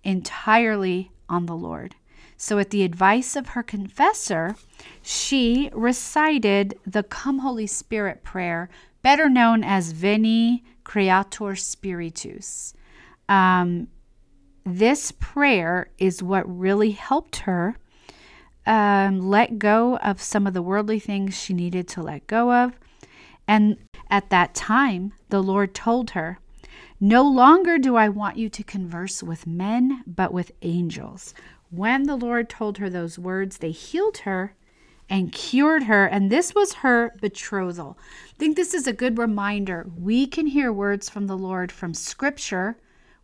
entirely 0.04 1.12
on 1.28 1.46
the 1.46 1.56
Lord. 1.56 1.96
So, 2.38 2.60
at 2.60 2.70
the 2.70 2.84
advice 2.84 3.36
of 3.36 3.50
her 3.50 3.64
confessor, 3.64 4.56
she 5.02 5.70
recited 5.74 6.78
the 6.86 7.04
Come 7.04 7.40
Holy 7.40 7.68
Spirit 7.68 8.24
prayer, 8.24 8.70
better 9.02 9.30
known 9.30 9.64
as 9.64 9.94
Veni 9.94 10.64
Creator 10.84 11.56
Spiritus. 11.56 12.74
Um, 13.30 13.88
this 14.66 15.14
prayer 15.20 15.90
is 15.98 16.22
what 16.22 16.44
really 16.46 16.92
helped 16.92 17.38
her 17.38 17.78
um, 18.66 19.20
let 19.20 19.60
go 19.60 19.98
of 19.98 20.22
some 20.22 20.48
of 20.48 20.54
the 20.54 20.62
worldly 20.62 21.00
things 21.00 21.38
she 21.38 21.54
needed 21.54 21.88
to 21.90 22.02
let 22.02 22.28
go 22.28 22.52
of. 22.52 22.74
And 23.48 23.78
at 24.10 24.30
that 24.30 24.56
time, 24.56 25.14
the 25.30 25.42
Lord 25.42 25.74
told 25.74 26.12
her, 26.12 26.40
No 27.00 27.24
longer 27.24 27.78
do 27.78 27.96
I 27.96 28.10
want 28.10 28.38
you 28.38 28.50
to 28.50 28.64
converse 28.64 29.22
with 29.22 29.48
men, 29.48 30.04
but 30.08 30.34
with 30.34 30.52
angels. 30.62 31.34
When 31.70 32.04
the 32.04 32.16
Lord 32.16 32.50
told 32.50 32.78
her 32.78 32.90
those 32.90 33.20
words, 33.20 33.58
they 33.58 33.72
healed 33.72 34.20
her 34.20 34.56
and 35.10 35.32
cured 35.32 35.84
her. 35.84 36.06
And 36.06 36.32
this 36.32 36.56
was 36.56 36.74
her 36.76 37.14
betrothal. 37.22 37.98
I 38.30 38.38
think 38.38 38.56
this 38.56 38.74
is 38.74 38.88
a 38.88 38.94
good 38.94 39.18
reminder. 39.18 39.88
We 39.98 40.26
can 40.26 40.48
hear 40.48 40.72
words 40.72 41.10
from 41.10 41.28
the 41.28 41.38
Lord 41.38 41.72
from 41.72 41.94
Scripture. 41.94 42.78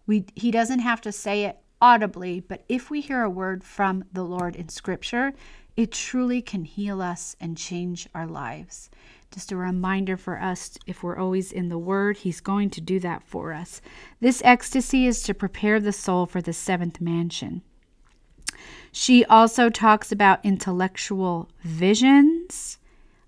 We, 0.05 0.25
he 0.35 0.51
doesn't 0.51 0.79
have 0.79 1.01
to 1.01 1.11
say 1.11 1.45
it 1.45 1.59
audibly, 1.81 2.39
but 2.39 2.63
if 2.69 2.89
we 2.89 3.01
hear 3.01 3.23
a 3.23 3.29
word 3.29 3.63
from 3.63 4.03
the 4.13 4.23
Lord 4.23 4.55
in 4.55 4.69
Scripture, 4.69 5.33
it 5.75 5.91
truly 5.91 6.41
can 6.41 6.65
heal 6.65 7.01
us 7.01 7.35
and 7.39 7.57
change 7.57 8.07
our 8.13 8.27
lives. 8.27 8.89
Just 9.31 9.51
a 9.53 9.55
reminder 9.55 10.17
for 10.17 10.41
us 10.41 10.77
if 10.85 11.03
we're 11.03 11.17
always 11.17 11.53
in 11.53 11.69
the 11.69 11.77
Word, 11.77 12.17
He's 12.17 12.41
going 12.41 12.69
to 12.71 12.81
do 12.81 12.99
that 12.99 13.23
for 13.23 13.53
us. 13.53 13.81
This 14.19 14.41
ecstasy 14.43 15.07
is 15.07 15.23
to 15.23 15.33
prepare 15.33 15.79
the 15.79 15.93
soul 15.93 16.25
for 16.25 16.41
the 16.41 16.51
seventh 16.51 16.99
mansion. 16.99 17.61
She 18.91 19.23
also 19.25 19.69
talks 19.69 20.11
about 20.11 20.43
intellectual 20.43 21.49
visions, 21.63 22.77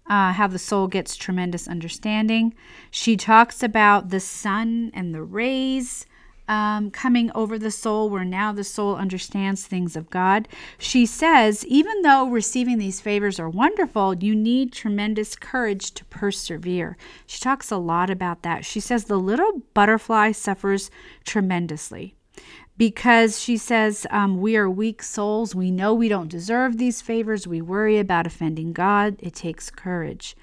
uh, 0.07 0.33
how 0.33 0.47
the 0.47 0.59
soul 0.59 0.87
gets 0.87 1.15
tremendous 1.15 1.69
understanding. 1.69 2.53
She 2.91 3.15
talks 3.15 3.63
about 3.63 4.09
the 4.09 4.19
sun 4.19 4.91
and 4.93 5.15
the 5.15 5.23
rays. 5.23 6.05
Um, 6.47 6.91
coming 6.91 7.31
over 7.33 7.57
the 7.57 7.71
soul, 7.71 8.09
where 8.09 8.25
now 8.25 8.51
the 8.51 8.63
soul 8.63 8.95
understands 8.95 9.65
things 9.65 9.95
of 9.95 10.09
God. 10.09 10.47
She 10.77 11.05
says, 11.05 11.65
even 11.65 12.01
though 12.01 12.27
receiving 12.27 12.77
these 12.77 13.01
favors 13.01 13.39
are 13.39 13.49
wonderful, 13.49 14.15
you 14.15 14.35
need 14.35 14.71
tremendous 14.71 15.35
courage 15.35 15.91
to 15.93 16.05
persevere. 16.05 16.97
She 17.25 17.39
talks 17.39 17.71
a 17.71 17.77
lot 17.77 18.09
about 18.09 18.41
that. 18.43 18.65
She 18.65 18.79
says, 18.79 19.05
the 19.05 19.17
little 19.17 19.61
butterfly 19.73 20.33
suffers 20.33 20.91
tremendously 21.25 22.15
because 22.77 23.39
she 23.39 23.57
says 23.57 24.07
um, 24.09 24.41
we 24.41 24.57
are 24.57 24.69
weak 24.69 25.03
souls. 25.03 25.53
We 25.53 25.71
know 25.71 25.93
we 25.93 26.09
don't 26.09 26.29
deserve 26.29 26.77
these 26.77 27.01
favors. 27.01 27.47
We 27.47 27.61
worry 27.61 27.99
about 27.99 28.27
offending 28.27 28.73
God. 28.73 29.15
It 29.19 29.35
takes 29.35 29.69
courage. 29.69 30.35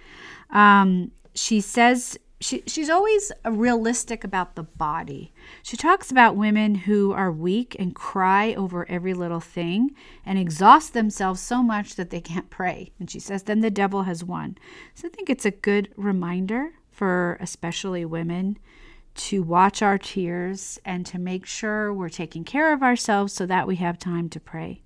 Um, 0.50 1.10
she 1.34 1.60
says 1.60 2.18
she, 2.40 2.62
she's 2.66 2.88
always 2.88 3.30
realistic 3.44 4.24
about 4.24 4.54
the 4.54 4.62
body. 4.62 5.32
She 5.62 5.76
talks 5.76 6.10
about 6.10 6.36
women 6.36 6.74
who 6.74 7.12
are 7.12 7.30
weak 7.30 7.76
and 7.78 7.94
cry 7.94 8.54
over 8.54 8.88
every 8.88 9.12
little 9.12 9.40
thing 9.40 9.94
and 10.24 10.38
exhaust 10.38 10.94
themselves 10.94 11.40
so 11.40 11.62
much 11.62 11.96
that 11.96 12.08
they 12.08 12.20
can't 12.20 12.48
pray. 12.48 12.92
And 12.98 13.10
she 13.10 13.20
says, 13.20 13.42
then 13.42 13.60
the 13.60 13.70
devil 13.70 14.04
has 14.04 14.24
won. 14.24 14.56
So 14.94 15.06
I 15.06 15.10
think 15.10 15.28
it's 15.28 15.44
a 15.44 15.50
good 15.50 15.92
reminder 15.96 16.72
for 16.90 17.36
especially 17.40 18.06
women 18.06 18.58
to 19.14 19.42
watch 19.42 19.82
our 19.82 19.98
tears 19.98 20.78
and 20.84 21.04
to 21.06 21.18
make 21.18 21.44
sure 21.44 21.92
we're 21.92 22.08
taking 22.08 22.44
care 22.44 22.72
of 22.72 22.82
ourselves 22.82 23.34
so 23.34 23.44
that 23.46 23.66
we 23.66 23.76
have 23.76 23.98
time 23.98 24.30
to 24.30 24.40
pray. 24.40 24.82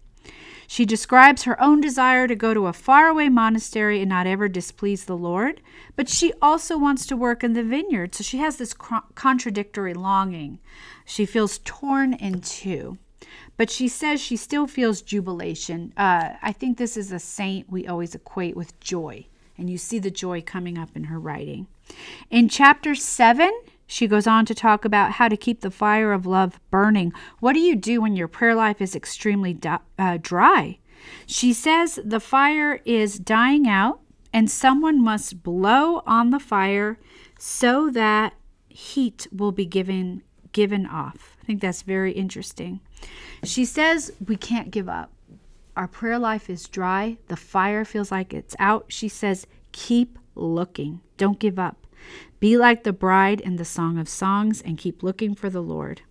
She 0.66 0.84
describes 0.84 1.42
her 1.42 1.60
own 1.60 1.80
desire 1.80 2.26
to 2.26 2.34
go 2.34 2.54
to 2.54 2.66
a 2.66 2.72
faraway 2.72 3.28
monastery 3.28 4.00
and 4.00 4.08
not 4.08 4.26
ever 4.26 4.48
displease 4.48 5.04
the 5.04 5.16
Lord, 5.16 5.60
but 5.96 6.08
she 6.08 6.32
also 6.40 6.78
wants 6.78 7.06
to 7.06 7.16
work 7.16 7.44
in 7.44 7.52
the 7.52 7.62
vineyard. 7.62 8.14
So 8.14 8.24
she 8.24 8.38
has 8.38 8.56
this 8.56 8.74
contradictory 8.74 9.94
longing. 9.94 10.58
She 11.04 11.26
feels 11.26 11.60
torn 11.64 12.14
in 12.14 12.40
two, 12.40 12.98
but 13.56 13.70
she 13.70 13.88
says 13.88 14.20
she 14.20 14.36
still 14.36 14.66
feels 14.66 15.02
jubilation. 15.02 15.92
Uh, 15.96 16.34
I 16.42 16.52
think 16.52 16.78
this 16.78 16.96
is 16.96 17.12
a 17.12 17.18
saint 17.18 17.70
we 17.70 17.86
always 17.86 18.14
equate 18.14 18.56
with 18.56 18.78
joy, 18.80 19.26
and 19.58 19.68
you 19.68 19.78
see 19.78 19.98
the 19.98 20.10
joy 20.10 20.42
coming 20.42 20.78
up 20.78 20.90
in 20.96 21.04
her 21.04 21.18
writing. 21.18 21.66
In 22.30 22.48
chapter 22.48 22.94
7, 22.94 23.52
she 23.86 24.06
goes 24.06 24.26
on 24.26 24.46
to 24.46 24.54
talk 24.54 24.84
about 24.84 25.12
how 25.12 25.28
to 25.28 25.36
keep 25.36 25.60
the 25.60 25.70
fire 25.70 26.12
of 26.12 26.26
love 26.26 26.58
burning. 26.70 27.12
What 27.40 27.52
do 27.52 27.60
you 27.60 27.76
do 27.76 28.00
when 28.00 28.16
your 28.16 28.28
prayer 28.28 28.54
life 28.54 28.80
is 28.80 28.96
extremely 28.96 29.58
uh, 29.98 30.18
dry? 30.20 30.78
She 31.26 31.52
says 31.52 32.00
the 32.04 32.20
fire 32.20 32.80
is 32.84 33.18
dying 33.18 33.68
out 33.68 34.00
and 34.32 34.50
someone 34.50 35.02
must 35.02 35.42
blow 35.42 36.02
on 36.06 36.30
the 36.30 36.40
fire 36.40 36.98
so 37.38 37.90
that 37.90 38.34
heat 38.68 39.26
will 39.32 39.52
be 39.52 39.66
given 39.66 40.22
given 40.52 40.86
off. 40.86 41.36
I 41.42 41.44
think 41.46 41.60
that's 41.60 41.82
very 41.82 42.12
interesting. 42.12 42.80
She 43.42 43.64
says 43.64 44.12
we 44.24 44.36
can't 44.36 44.70
give 44.70 44.88
up. 44.88 45.12
Our 45.76 45.88
prayer 45.88 46.18
life 46.18 46.48
is 46.48 46.68
dry. 46.68 47.18
The 47.28 47.36
fire 47.36 47.84
feels 47.84 48.10
like 48.10 48.32
it's 48.32 48.54
out. 48.58 48.86
She 48.88 49.08
says 49.08 49.46
keep 49.72 50.18
looking. 50.34 51.00
Don't 51.16 51.38
give 51.38 51.58
up. 51.58 51.83
Be 52.40 52.56
like 52.56 52.84
the 52.84 52.92
bride 52.92 53.40
in 53.40 53.56
the 53.56 53.64
Song 53.64 53.98
of 53.98 54.08
Songs 54.08 54.60
and 54.60 54.78
keep 54.78 55.02
looking 55.02 55.34
for 55.34 55.48
the 55.48 55.62
Lord. 55.62 56.02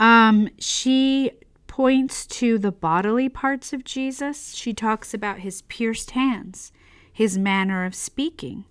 Um, 0.00 0.48
she 0.58 1.32
points 1.66 2.26
to 2.26 2.58
the 2.58 2.72
bodily 2.72 3.28
parts 3.28 3.72
of 3.72 3.84
Jesus. 3.84 4.54
She 4.54 4.74
talks 4.74 5.14
about 5.14 5.40
his 5.40 5.62
pierced 5.62 6.12
hands, 6.12 6.72
his 7.12 7.38
manner 7.38 7.84
of 7.84 7.94
speaking. 7.94 8.64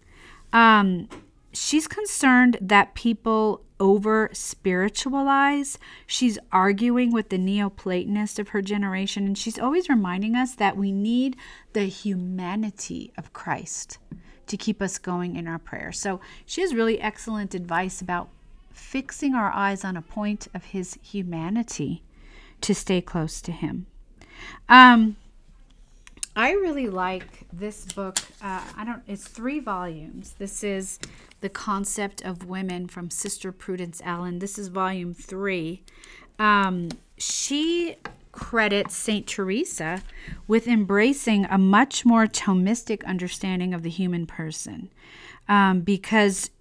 Um, 0.52 1.08
she's 1.54 1.88
concerned 1.88 2.58
that 2.62 2.96
people 2.96 3.64
over 3.80 4.30
spiritualize. 4.34 5.78
She's 6.06 6.40
arguing 6.52 7.12
with 7.12 7.30
the 7.30 7.38
Neoplatonist 7.38 8.40
of 8.40 8.50
her 8.50 8.62
generation, 8.62 9.26
and 9.26 9.38
she's 9.38 9.60
always 9.60 9.88
reminding 9.88 10.36
us 10.36 10.56
that 10.56 10.76
we 10.76 10.92
need 10.92 11.38
the 11.74 11.86
humanity 11.86 13.14
of 13.18 13.34
Christ 13.34 14.00
to 14.48 14.58
keep 14.58 14.82
us 14.82 14.98
going 14.98 15.36
in 15.36 15.48
our 15.48 15.60
prayer. 15.60 15.92
So 15.92 16.20
she 16.46 16.62
has 16.62 16.74
really 16.74 17.00
excellent 17.00 17.54
advice 17.54 18.02
about 18.02 18.30
fixing 18.72 19.34
our 19.34 19.52
eyes 19.52 19.84
on 19.84 19.98
a 19.98 20.02
point 20.02 20.48
of 20.54 20.66
his 20.66 20.98
humanity 21.02 22.04
to 22.62 22.74
stay 22.74 23.02
close 23.02 23.42
to 23.42 23.52
him. 23.52 23.86
Um, 24.70 25.16
I 26.36 26.52
really 26.52 26.88
like 26.88 27.46
this 27.52 27.86
book. 27.86 28.20
Uh, 28.42 28.62
I 28.76 28.86
don't. 28.86 29.02
It's 29.08 29.28
three 29.28 29.60
volumes. 29.60 30.36
This 30.38 30.64
is 30.64 31.00
the 31.42 31.50
concept 31.50 32.22
of 32.22 32.46
women 32.46 32.88
from 32.88 33.10
Sister 33.10 33.52
Prudence 33.52 34.02
Allen. 34.06 34.40
This 34.40 34.60
is 34.60 34.68
volume 34.68 35.16
three. 35.16 35.82
Um, 36.38 36.90
she 37.18 37.96
credits 38.38 38.96
St. 38.96 39.26
Teresa 39.26 40.04
with 40.48 40.68
embracing 40.68 41.46
a 41.46 41.58
much 41.58 42.06
more 42.06 42.28
Thomistic 42.28 43.04
understanding 43.04 43.74
of 43.74 43.82
the 43.82 43.90
human 43.90 44.28
person. 44.28 44.92
Um, 45.50 45.82
because, 45.82 46.52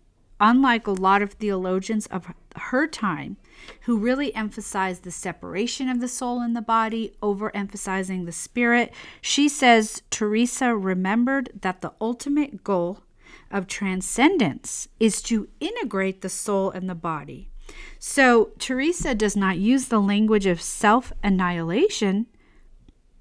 unlike 0.41 0.87
a 0.87 0.93
lot 0.93 1.21
of 1.21 1.33
theologians 1.33 2.07
of 2.07 2.33
her 2.57 2.87
time, 2.87 3.37
who 3.83 3.99
really 3.99 4.35
emphasized 4.35 5.03
the 5.03 5.11
separation 5.11 5.91
of 5.91 6.01
the 6.01 6.09
soul 6.09 6.41
and 6.41 6.57
the 6.57 6.63
body, 6.63 7.13
overemphasizing 7.23 8.25
the 8.25 8.33
spirit, 8.33 8.93
she 9.21 9.47
says 9.47 10.03
Teresa 10.09 10.75
remembered 10.75 11.51
that 11.61 11.83
the 11.83 11.93
ultimate 12.01 12.65
goal 12.65 13.03
of 13.51 13.67
transcendence 13.67 14.89
is 14.99 15.21
to 15.23 15.49
integrate 15.61 16.23
the 16.23 16.31
soul 16.31 16.71
and 16.71 16.89
the 16.89 16.95
body. 16.95 17.51
So 17.99 18.51
Teresa 18.59 19.15
does 19.15 19.37
not 19.37 19.59
use 19.59 19.87
the 19.87 20.01
language 20.01 20.47
of 20.47 20.61
self 20.61 21.13
annihilation, 21.23 22.27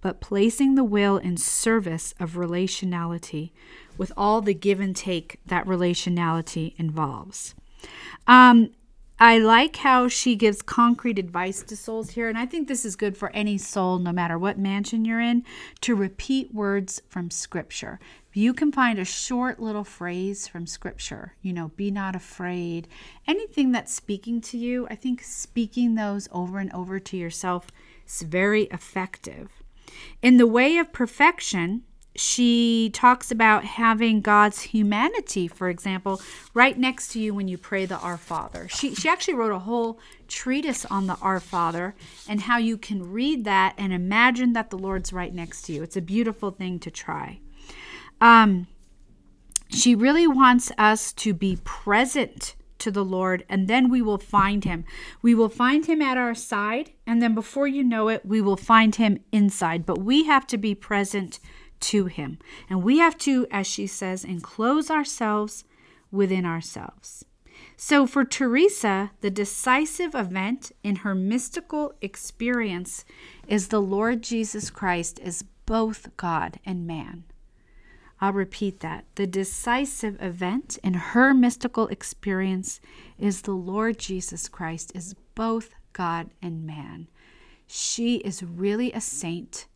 but 0.01 0.21
placing 0.21 0.75
the 0.75 0.83
will 0.83 1.17
in 1.17 1.37
service 1.37 2.13
of 2.19 2.33
relationality 2.33 3.51
with 3.97 4.11
all 4.17 4.41
the 4.41 4.53
give 4.53 4.79
and 4.79 4.95
take 4.95 5.39
that 5.45 5.65
relationality 5.65 6.73
involves. 6.77 7.55
Um, 8.27 8.71
I 9.17 9.37
like 9.37 9.77
how 9.77 10.09
she 10.09 10.35
gives 10.35 10.61
concrete 10.61 11.17
advice 11.17 11.63
to 11.63 11.77
souls 11.77 12.11
here, 12.11 12.27
and 12.27 12.37
I 12.37 12.45
think 12.45 12.67
this 12.67 12.83
is 12.83 12.97
good 12.97 13.15
for 13.15 13.29
any 13.29 13.57
soul, 13.57 13.97
no 13.97 14.11
matter 14.11 14.37
what 14.37 14.59
mansion 14.59 15.05
you're 15.05 15.21
in, 15.21 15.45
to 15.81 15.95
repeat 15.95 16.53
words 16.53 17.01
from 17.07 17.31
Scripture. 17.31 17.99
You 18.37 18.53
can 18.53 18.73
find 18.73 18.99
a 18.99 19.05
short 19.05 19.61
little 19.61 19.85
phrase 19.85 20.45
from 20.45 20.67
Scripture, 20.67 21.35
you 21.41 21.53
know, 21.53 21.69
be 21.77 21.89
not 21.89 22.17
afraid, 22.17 22.89
anything 23.25 23.71
that's 23.71 23.93
speaking 23.93 24.41
to 24.41 24.57
you, 24.57 24.85
I 24.89 24.95
think 24.95 25.23
speaking 25.23 25.95
those 25.95 26.27
over 26.33 26.59
and 26.59 26.69
over 26.73 26.99
to 26.99 27.15
yourself 27.15 27.67
is 28.05 28.23
very 28.23 28.63
effective. 28.63 29.63
In 30.21 30.35
the 30.35 30.45
way 30.45 30.77
of 30.77 30.91
perfection, 30.91 31.83
she 32.13 32.89
talks 32.93 33.31
about 33.31 33.63
having 33.63 34.19
God's 34.19 34.63
humanity, 34.63 35.47
for 35.47 35.69
example, 35.69 36.21
right 36.53 36.77
next 36.77 37.13
to 37.13 37.21
you 37.21 37.33
when 37.33 37.47
you 37.47 37.57
pray 37.57 37.85
the 37.85 37.99
Our 37.99 38.17
Father. 38.17 38.67
She, 38.67 38.95
she 38.95 39.07
actually 39.07 39.35
wrote 39.35 39.53
a 39.53 39.59
whole 39.59 39.97
treatise 40.27 40.83
on 40.83 41.07
the 41.07 41.17
Our 41.21 41.39
Father 41.39 41.95
and 42.27 42.41
how 42.41 42.57
you 42.57 42.77
can 42.77 43.13
read 43.13 43.45
that 43.45 43.75
and 43.77 43.93
imagine 43.93 44.51
that 44.53 44.71
the 44.71 44.77
Lord's 44.77 45.13
right 45.13 45.33
next 45.33 45.61
to 45.63 45.71
you. 45.71 45.83
It's 45.83 45.95
a 45.95 46.01
beautiful 46.01 46.51
thing 46.51 46.79
to 46.79 46.91
try. 46.91 47.39
Um, 48.21 48.67
she 49.69 49.95
really 49.95 50.27
wants 50.27 50.71
us 50.77 51.11
to 51.13 51.33
be 51.33 51.59
present 51.63 52.55
to 52.77 52.91
the 52.91 53.05
Lord, 53.05 53.45
and 53.49 53.67
then 53.67 53.89
we 53.89 54.01
will 54.01 54.17
find 54.17 54.63
him. 54.63 54.85
We 55.21 55.33
will 55.33 55.49
find 55.49 55.85
him 55.85 56.01
at 56.01 56.17
our 56.17 56.35
side, 56.35 56.91
and 57.07 57.21
then 57.21 57.33
before 57.33 57.67
you 57.67 57.83
know 57.83 58.09
it, 58.09 58.25
we 58.25 58.41
will 58.41 58.57
find 58.57 58.95
him 58.95 59.19
inside. 59.31 59.85
But 59.85 59.99
we 59.99 60.25
have 60.25 60.45
to 60.47 60.57
be 60.57 60.75
present 60.75 61.39
to 61.81 62.05
Him. 62.05 62.39
And 62.69 62.83
we 62.83 62.97
have 62.99 63.17
to, 63.19 63.47
as 63.51 63.67
she 63.67 63.87
says, 63.87 64.23
enclose 64.23 64.89
ourselves 64.89 65.63
within 66.11 66.45
ourselves. 66.45 67.25
So 67.77 68.07
for 68.07 68.25
Teresa, 68.25 69.11
the 69.21 69.29
decisive 69.29 70.15
event 70.15 70.71
in 70.83 70.97
her 70.97 71.13
mystical 71.13 71.93
experience 72.01 73.05
is 73.47 73.67
the 73.67 73.81
Lord 73.81 74.23
Jesus 74.23 74.69
Christ 74.69 75.19
as 75.19 75.43
both 75.65 76.15
God 76.17 76.59
and 76.65 76.87
man. 76.87 77.23
I'll 78.21 78.33
repeat 78.33 78.79
that. 78.79 79.05
The 79.15 79.27
decisive 79.27 80.21
event 80.21 80.79
in 80.83 80.93
her 80.93 81.33
mystical 81.33 81.87
experience 81.87 82.79
is 83.19 83.41
the 83.41 83.51
Lord 83.51 83.99
Jesus 83.99 84.47
Christ 84.47 84.91
is 84.95 85.15
both 85.35 85.73
God 85.93 86.29
and 86.41 86.65
man. 86.65 87.07
She 87.67 88.17
is 88.17 88.43
really 88.43 88.91
a 88.93 89.01
saint 89.01 89.67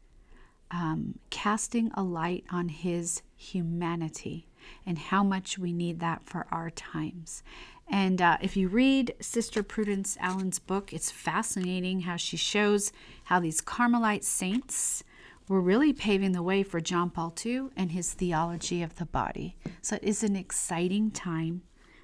um, 0.71 1.17
casting 1.29 1.91
a 1.95 2.03
light 2.03 2.45
on 2.51 2.69
his 2.69 3.21
humanity 3.35 4.47
and 4.85 4.97
how 4.97 5.23
much 5.23 5.57
we 5.57 5.73
need 5.73 5.99
that 5.99 6.23
for 6.23 6.45
our 6.51 6.69
times. 6.69 7.43
And 7.87 8.21
uh, 8.21 8.37
if 8.41 8.55
you 8.55 8.67
read 8.67 9.15
Sister 9.19 9.63
Prudence 9.63 10.15
Allen's 10.19 10.59
book, 10.59 10.93
it's 10.93 11.09
fascinating 11.09 12.01
how 12.01 12.17
she 12.17 12.37
shows 12.37 12.91
how 13.25 13.39
these 13.39 13.61
Carmelite 13.61 14.23
saints 14.23 15.03
were 15.49 15.59
really 15.59 15.91
paving 15.91 16.31
the 16.31 16.43
way 16.43 16.63
for 16.63 16.79
John 16.79 17.09
Paul 17.09 17.35
II 17.43 17.69
and 17.75 17.91
his 17.91 18.13
theology 18.13 18.81
of 18.81 18.95
the 18.95 19.05
body. 19.05 19.57
So 19.81 19.97
it 19.97 20.03
is 20.03 20.23
an 20.23 20.37
exciting 20.37 21.11
time 21.11 21.63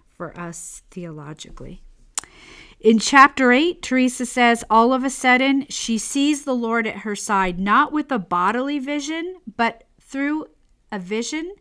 for 0.09 0.37
us 0.37 0.81
theologically. 0.91 1.83
In 2.79 2.99
chapter 2.99 3.51
8, 3.51 3.81
Teresa 3.81 4.25
says, 4.25 4.63
all 4.69 4.93
of 4.93 5.03
a 5.03 5.09
sudden, 5.09 5.65
she 5.69 5.97
sees 5.97 6.43
the 6.43 6.55
Lord 6.55 6.85
at 6.87 6.97
her 6.97 7.15
side, 7.15 7.59
not 7.59 7.93
with 7.93 8.11
a 8.11 8.19
bodily 8.19 8.79
vision, 8.79 9.35
but 9.55 9.85
through 10.01 10.47
a 10.91 10.99
vision 10.99 11.53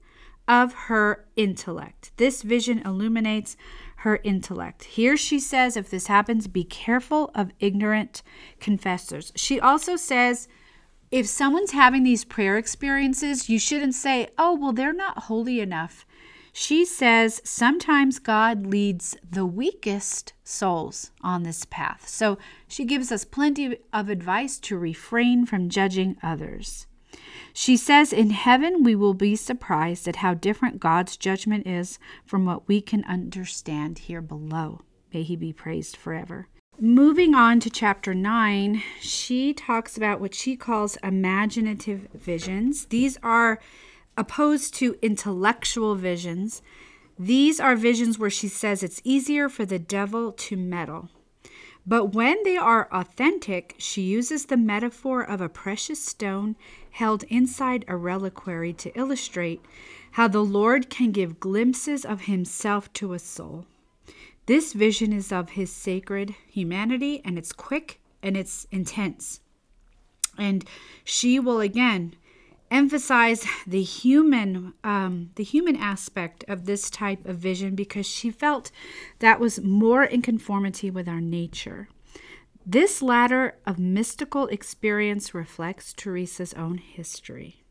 of 0.48 0.74
her 0.74 1.26
intellect. 1.36 2.12
This 2.16 2.42
vision 2.42 2.80
illuminates 2.84 3.56
her 3.98 4.20
intellect. 4.24 4.84
Here 4.84 5.16
she 5.16 5.38
says, 5.38 5.76
if 5.76 5.88
this 5.88 6.08
happens, 6.08 6.46
be 6.46 6.64
careful 6.64 7.30
of 7.34 7.52
ignorant 7.60 8.22
confessors. 8.60 9.32
She 9.36 9.60
also 9.60 9.96
says, 9.96 10.48
if 11.14 11.28
someone's 11.28 11.70
having 11.70 12.02
these 12.02 12.24
prayer 12.24 12.58
experiences, 12.58 13.48
you 13.48 13.56
shouldn't 13.56 13.94
say, 13.94 14.30
oh, 14.36 14.52
well, 14.52 14.72
they're 14.72 14.92
not 14.92 15.24
holy 15.24 15.60
enough. 15.60 16.04
She 16.52 16.84
says 16.84 17.40
sometimes 17.44 18.18
God 18.18 18.66
leads 18.66 19.16
the 19.22 19.46
weakest 19.46 20.32
souls 20.42 21.12
on 21.20 21.44
this 21.44 21.66
path. 21.66 22.08
So 22.08 22.36
she 22.66 22.84
gives 22.84 23.12
us 23.12 23.24
plenty 23.24 23.78
of 23.92 24.08
advice 24.08 24.58
to 24.58 24.76
refrain 24.76 25.46
from 25.46 25.68
judging 25.68 26.16
others. 26.20 26.88
She 27.52 27.76
says, 27.76 28.12
In 28.12 28.30
heaven 28.30 28.82
we 28.82 28.96
will 28.96 29.14
be 29.14 29.36
surprised 29.36 30.08
at 30.08 30.16
how 30.16 30.34
different 30.34 30.80
God's 30.80 31.16
judgment 31.16 31.64
is 31.64 32.00
from 32.26 32.44
what 32.44 32.66
we 32.66 32.80
can 32.80 33.04
understand 33.04 34.00
here 34.00 34.20
below. 34.20 34.80
May 35.12 35.22
he 35.22 35.36
be 35.36 35.52
praised 35.52 35.96
forever. 35.96 36.48
Moving 36.80 37.36
on 37.36 37.60
to 37.60 37.70
chapter 37.70 38.14
9, 38.14 38.82
she 39.00 39.54
talks 39.54 39.96
about 39.96 40.20
what 40.20 40.34
she 40.34 40.56
calls 40.56 40.98
imaginative 41.04 42.08
visions. 42.12 42.86
These 42.86 43.16
are 43.22 43.60
opposed 44.16 44.74
to 44.74 44.98
intellectual 45.00 45.94
visions. 45.94 46.62
These 47.16 47.60
are 47.60 47.76
visions 47.76 48.18
where 48.18 48.28
she 48.28 48.48
says 48.48 48.82
it's 48.82 49.00
easier 49.04 49.48
for 49.48 49.64
the 49.64 49.78
devil 49.78 50.32
to 50.32 50.56
meddle. 50.56 51.10
But 51.86 52.06
when 52.06 52.42
they 52.42 52.56
are 52.56 52.88
authentic, 52.90 53.76
she 53.78 54.02
uses 54.02 54.46
the 54.46 54.56
metaphor 54.56 55.22
of 55.22 55.40
a 55.40 55.48
precious 55.48 56.04
stone 56.04 56.56
held 56.90 57.22
inside 57.24 57.84
a 57.86 57.96
reliquary 57.96 58.72
to 58.72 58.98
illustrate 58.98 59.64
how 60.12 60.26
the 60.26 60.44
Lord 60.44 60.90
can 60.90 61.12
give 61.12 61.38
glimpses 61.38 62.04
of 62.04 62.22
himself 62.22 62.92
to 62.94 63.12
a 63.12 63.20
soul. 63.20 63.64
This 64.46 64.72
vision 64.72 65.12
is 65.12 65.32
of 65.32 65.50
his 65.50 65.72
sacred 65.72 66.34
humanity 66.46 67.22
and 67.24 67.38
it's 67.38 67.52
quick 67.52 68.00
and 68.22 68.36
it's 68.36 68.66
intense. 68.70 69.40
And 70.36 70.64
she 71.04 71.38
will 71.38 71.60
again 71.60 72.14
emphasize 72.70 73.46
the 73.66 73.82
human 73.82 74.74
um, 74.82 75.30
the 75.36 75.44
human 75.44 75.76
aspect 75.76 76.44
of 76.48 76.66
this 76.66 76.90
type 76.90 77.24
of 77.26 77.38
vision 77.38 77.74
because 77.74 78.06
she 78.06 78.30
felt 78.30 78.70
that 79.20 79.38
was 79.38 79.60
more 79.62 80.02
in 80.02 80.22
conformity 80.22 80.90
with 80.90 81.08
our 81.08 81.20
nature. 81.20 81.88
This 82.66 83.02
ladder 83.02 83.56
of 83.66 83.78
mystical 83.78 84.46
experience 84.46 85.34
reflects 85.34 85.92
Teresa's 85.92 86.54
own 86.54 86.78
history. 86.78 87.62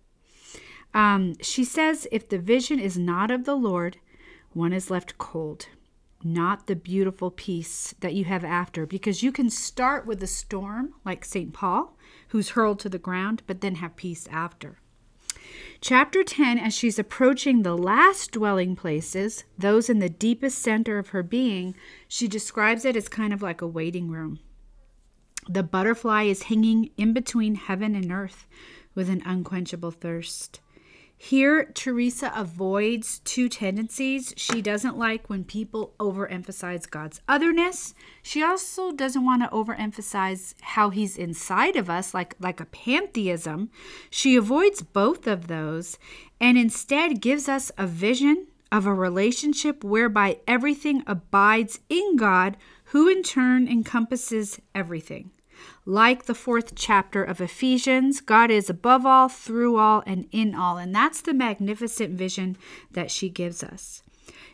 Um, 0.93 1.35
she 1.41 1.63
says 1.63 2.07
if 2.11 2.29
the 2.29 2.37
vision 2.37 2.79
is 2.79 2.97
not 2.97 3.31
of 3.31 3.45
the 3.45 3.55
Lord, 3.55 3.97
one 4.51 4.71
is 4.71 4.91
left 4.91 5.17
cold, 5.17 5.67
not 6.23 6.67
the 6.67 6.75
beautiful 6.75 7.31
peace 7.31 7.93
that 7.99 8.13
you 8.13 8.25
have 8.25 8.43
after, 8.43 8.85
because 8.85 9.23
you 9.23 9.31
can 9.31 9.49
start 9.49 10.05
with 10.05 10.21
a 10.23 10.27
storm 10.27 10.93
like 11.05 11.25
St. 11.25 11.53
Paul, 11.53 11.97
who's 12.29 12.49
hurled 12.49 12.79
to 12.79 12.89
the 12.89 12.97
ground, 12.97 13.43
but 13.47 13.61
then 13.61 13.75
have 13.75 13.95
peace 13.95 14.27
after. 14.31 14.79
Chapter 15.81 16.23
10, 16.23 16.57
as 16.57 16.73
she's 16.73 16.97
approaching 16.97 17.61
the 17.61 17.77
last 17.77 18.31
dwelling 18.31 18.75
places, 18.75 19.43
those 19.57 19.89
in 19.89 19.99
the 19.99 20.09
deepest 20.09 20.59
center 20.59 20.97
of 20.97 21.09
her 21.09 21.23
being, 21.23 21.75
she 22.07 22.27
describes 22.27 22.85
it 22.85 22.95
as 22.95 23.09
kind 23.09 23.33
of 23.33 23.41
like 23.41 23.61
a 23.61 23.67
waiting 23.67 24.09
room. 24.09 24.39
The 25.49 25.63
butterfly 25.63 26.23
is 26.23 26.43
hanging 26.43 26.91
in 26.97 27.11
between 27.11 27.55
heaven 27.55 27.95
and 27.95 28.11
earth 28.11 28.47
with 28.95 29.09
an 29.09 29.21
unquenchable 29.25 29.91
thirst. 29.91 30.61
Here, 31.17 31.71
Teresa 31.73 32.33
avoids 32.35 33.19
two 33.19 33.47
tendencies. 33.47 34.33
She 34.35 34.61
doesn't 34.61 34.97
like 34.97 35.29
when 35.29 35.45
people 35.45 35.93
overemphasize 35.97 36.89
God's 36.89 37.21
otherness. 37.29 37.93
She 38.21 38.43
also 38.43 38.91
doesn't 38.91 39.23
want 39.23 39.41
to 39.41 39.49
overemphasize 39.49 40.53
how 40.61 40.89
he's 40.89 41.17
inside 41.17 41.77
of 41.77 41.89
us, 41.89 42.13
like, 42.13 42.35
like 42.39 42.59
a 42.59 42.65
pantheism. 42.65 43.69
She 44.09 44.35
avoids 44.35 44.81
both 44.83 45.25
of 45.25 45.47
those 45.47 45.97
and 46.41 46.57
instead 46.57 47.21
gives 47.21 47.47
us 47.47 47.71
a 47.77 47.87
vision 47.87 48.47
of 48.69 48.85
a 48.85 48.93
relationship 48.93 49.83
whereby 49.83 50.39
everything 50.47 51.03
abides 51.07 51.79
in 51.89 52.17
God, 52.17 52.57
who 52.85 53.07
in 53.07 53.23
turn 53.23 53.67
encompasses 53.67 54.59
everything. 54.75 55.31
Like 55.85 56.25
the 56.25 56.35
fourth 56.35 56.75
chapter 56.75 57.23
of 57.23 57.41
Ephesians, 57.41 58.21
God 58.21 58.51
is 58.51 58.69
above 58.69 59.05
all, 59.05 59.29
through 59.29 59.77
all, 59.77 60.03
and 60.05 60.27
in 60.31 60.55
all. 60.55 60.77
And 60.77 60.95
that's 60.95 61.21
the 61.21 61.33
magnificent 61.33 62.17
vision 62.17 62.57
that 62.91 63.11
she 63.11 63.29
gives 63.29 63.63
us. 63.63 64.03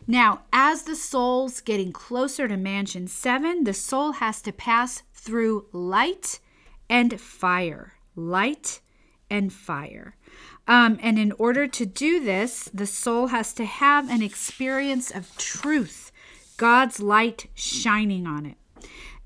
Now, 0.06 0.42
as 0.52 0.82
the 0.82 0.96
soul's 0.96 1.60
getting 1.60 1.92
closer 1.92 2.48
to 2.48 2.56
mansion 2.56 3.06
seven, 3.06 3.64
the 3.64 3.74
soul 3.74 4.12
has 4.12 4.42
to 4.42 4.52
pass 4.52 5.02
through 5.14 5.66
light 5.72 6.40
and 6.88 7.20
fire. 7.20 7.94
Light 8.16 8.80
and 9.30 9.52
fire. 9.52 10.16
Um, 10.66 10.98
and 11.02 11.18
in 11.18 11.32
order 11.32 11.66
to 11.66 11.86
do 11.86 12.22
this, 12.24 12.68
the 12.72 12.86
soul 12.86 13.28
has 13.28 13.52
to 13.54 13.64
have 13.64 14.10
an 14.10 14.22
experience 14.22 15.10
of 15.10 15.36
truth, 15.36 16.12
God's 16.56 17.00
light 17.00 17.46
shining 17.54 18.26
on 18.26 18.46
it. 18.46 18.56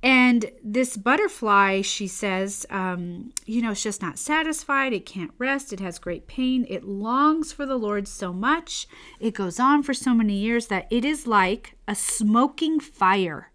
And 0.05 0.51
this 0.63 0.99
butterfly, 0.99 1.81
she 1.81 2.07
says, 2.09 2.67
um, 2.69 3.33
you 3.47 3.63
know, 3.63 3.71
it's 3.71 3.83
just 3.83 4.03
not 4.03 4.19
satisfied. 4.19 4.93
It 4.93 5.07
can't 5.07 5.31
rest. 5.39 5.73
It 5.73 5.81
has 5.81 5.99
great 5.99 6.27
pain. 6.27 6.67
It 6.69 6.85
longs 6.85 7.53
for 7.53 7.65
the 7.65 7.79
Lord 7.79 8.07
so 8.07 8.31
much. 8.31 8.87
It 9.19 9.33
goes 9.33 9.59
on 9.59 9.83
for 9.83 9.95
so 9.95 10.13
many 10.13 10.35
years 10.35 10.67
that 10.67 10.87
it 10.91 11.07
is 11.07 11.27
like 11.27 11.79
a 11.89 11.95
smoking 11.95 12.81
fire. 12.81 13.51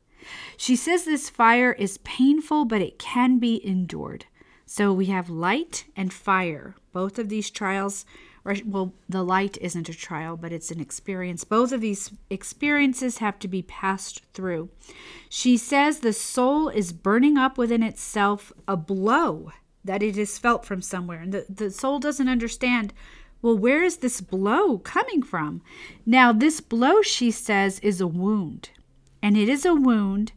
She 0.58 0.76
says 0.76 1.06
this 1.06 1.30
fire 1.30 1.74
is 1.74 2.00
painful, 2.00 2.66
but 2.66 2.82
it 2.82 2.98
can 2.98 3.38
be 3.38 3.64
endured. 3.64 4.26
So 4.66 4.92
we 4.92 5.06
have 5.06 5.30
light 5.30 5.86
and 5.96 6.12
fire. 6.12 6.74
Both 6.92 7.20
of 7.20 7.30
these 7.30 7.52
trials 7.52 8.06
well, 8.66 8.94
the 9.08 9.24
light 9.24 9.58
isn't 9.62 9.90
a 9.90 9.94
trial, 9.94 10.38
but 10.38 10.52
it's 10.52 10.72
an 10.72 10.80
experience. 10.80 11.44
Both 11.44 11.72
of 11.72 11.82
these 11.82 12.12
experiences 12.30 13.18
have 13.18 13.40
to 13.40 13.48
be 13.48 13.62
passed 13.62 14.22
through. 14.34 14.70
She 15.30 15.58
says 15.58 16.00
the 16.00 16.14
soul 16.14 16.70
is 16.70 16.94
burning 16.94 17.38
up 17.38 17.58
within 17.58 17.84
itself 17.84 18.52
a 18.68 18.78
blow 18.78 19.52
that 19.84 20.04
it 20.04 20.18
is 20.18 20.38
felt 20.38 20.66
from 20.66 20.82
somewhere. 20.82 21.20
And 21.20 21.34
the, 21.34 21.46
the 21.50 21.72
soul 21.72 22.00
doesn't 22.00 22.30
understand, 22.30 22.94
well, 23.42 23.58
where 23.58 23.84
is 23.84 23.98
this 23.98 24.22
blow 24.22 24.78
coming 24.80 25.24
from? 25.24 25.62
Now, 26.06 26.34
this 26.34 26.62
blow, 26.62 27.02
she 27.02 27.32
says, 27.32 27.80
is 27.80 28.02
a 28.02 28.08
wound. 28.08 28.72
And 29.22 29.38
it 29.38 29.50
is 29.50 29.66
a 29.66 29.76
wound 29.76 30.32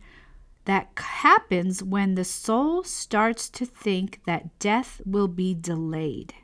that 0.64 0.90
happens 0.96 1.82
when 1.82 2.14
the 2.14 2.24
soul 2.24 2.84
starts 2.84 3.48
to 3.50 3.66
think 3.66 4.20
that 4.26 4.58
death 4.58 5.00
will 5.04 5.28
be 5.28 5.54
delayed. 5.54 6.34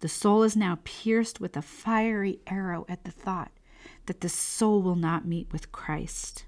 The 0.00 0.08
soul 0.08 0.42
is 0.42 0.56
now 0.56 0.78
pierced 0.84 1.40
with 1.40 1.56
a 1.56 1.62
fiery 1.62 2.40
arrow 2.46 2.86
at 2.88 3.04
the 3.04 3.10
thought 3.10 3.52
that 4.06 4.20
the 4.20 4.28
soul 4.28 4.82
will 4.82 4.96
not 4.96 5.26
meet 5.26 5.52
with 5.52 5.72
Christ. 5.72 6.46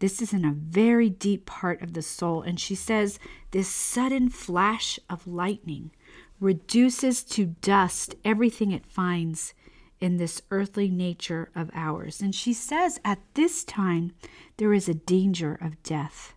This 0.00 0.20
is 0.20 0.32
in 0.32 0.44
a 0.44 0.52
very 0.52 1.08
deep 1.08 1.46
part 1.46 1.80
of 1.80 1.94
the 1.94 2.02
soul, 2.02 2.42
and 2.42 2.58
she 2.58 2.74
says 2.74 3.18
this 3.52 3.68
sudden 3.68 4.28
flash 4.28 4.98
of 5.08 5.26
lightning 5.26 5.92
reduces 6.40 7.22
to 7.22 7.54
dust 7.62 8.16
everything 8.24 8.72
it 8.72 8.84
finds 8.84 9.54
in 10.00 10.16
this 10.16 10.42
earthly 10.50 10.90
nature 10.90 11.50
of 11.54 11.70
ours. 11.74 12.20
And 12.20 12.34
she 12.34 12.52
says 12.52 13.00
at 13.04 13.20
this 13.34 13.64
time 13.64 14.12
there 14.56 14.74
is 14.74 14.88
a 14.88 14.94
danger 14.94 15.56
of 15.60 15.82
death. 15.82 16.34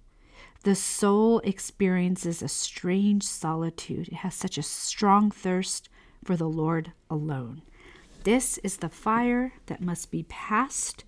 The 0.64 0.76
soul 0.76 1.40
experiences 1.40 2.42
a 2.42 2.48
strange 2.48 3.24
solitude. 3.24 4.08
It 4.08 4.16
has 4.16 4.36
such 4.36 4.58
a 4.58 4.64
strong 4.64 5.32
thirst 5.32 5.90
for 6.28 6.36
the 6.36 6.50
Lord 6.50 6.92
alone. 7.10 7.62
This 8.26 8.58
is 8.58 8.78
the 8.78 8.90
fire 8.90 9.54
that 9.68 9.80
must 9.80 10.12
be 10.12 10.24
passed 10.24 11.06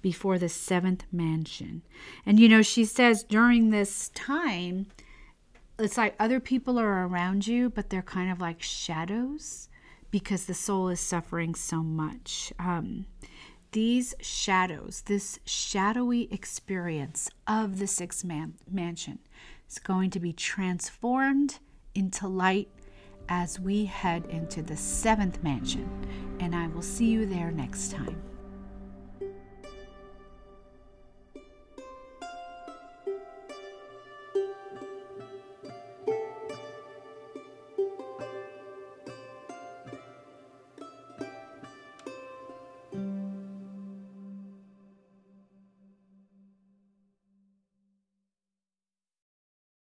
before 0.00 0.38
the 0.38 0.48
seventh 0.48 1.02
mansion. 1.10 1.82
And 2.24 2.38
you 2.38 2.48
know, 2.48 2.62
she 2.62 2.84
says 2.84 3.24
during 3.24 3.70
this 3.70 4.10
time, 4.10 4.86
it's 5.76 5.98
like 5.98 6.14
other 6.20 6.38
people 6.38 6.78
are 6.78 7.04
around 7.04 7.48
you, 7.48 7.68
but 7.68 7.90
they're 7.90 8.00
kind 8.00 8.30
of 8.30 8.40
like 8.40 8.62
shadows 8.62 9.68
because 10.12 10.44
the 10.44 10.54
soul 10.54 10.88
is 10.88 11.00
suffering 11.00 11.56
so 11.56 11.82
much. 11.82 12.52
Um, 12.60 13.06
these 13.72 14.14
shadows, 14.20 15.02
this 15.06 15.40
shadowy 15.44 16.32
experience 16.32 17.28
of 17.48 17.80
the 17.80 17.88
sixth 17.88 18.24
man- 18.24 18.54
mansion, 18.70 19.18
is 19.68 19.80
going 19.80 20.10
to 20.10 20.20
be 20.20 20.32
transformed 20.32 21.58
into 21.92 22.28
light 22.28 22.68
as 23.30 23.58
we 23.58 23.86
head 23.86 24.26
into 24.26 24.60
the 24.60 24.76
seventh 24.76 25.42
mansion. 25.42 25.88
And 26.40 26.54
I 26.54 26.66
will 26.66 26.82
see 26.82 27.06
you 27.06 27.24
there 27.24 27.50
next 27.50 27.92
time. 27.92 28.20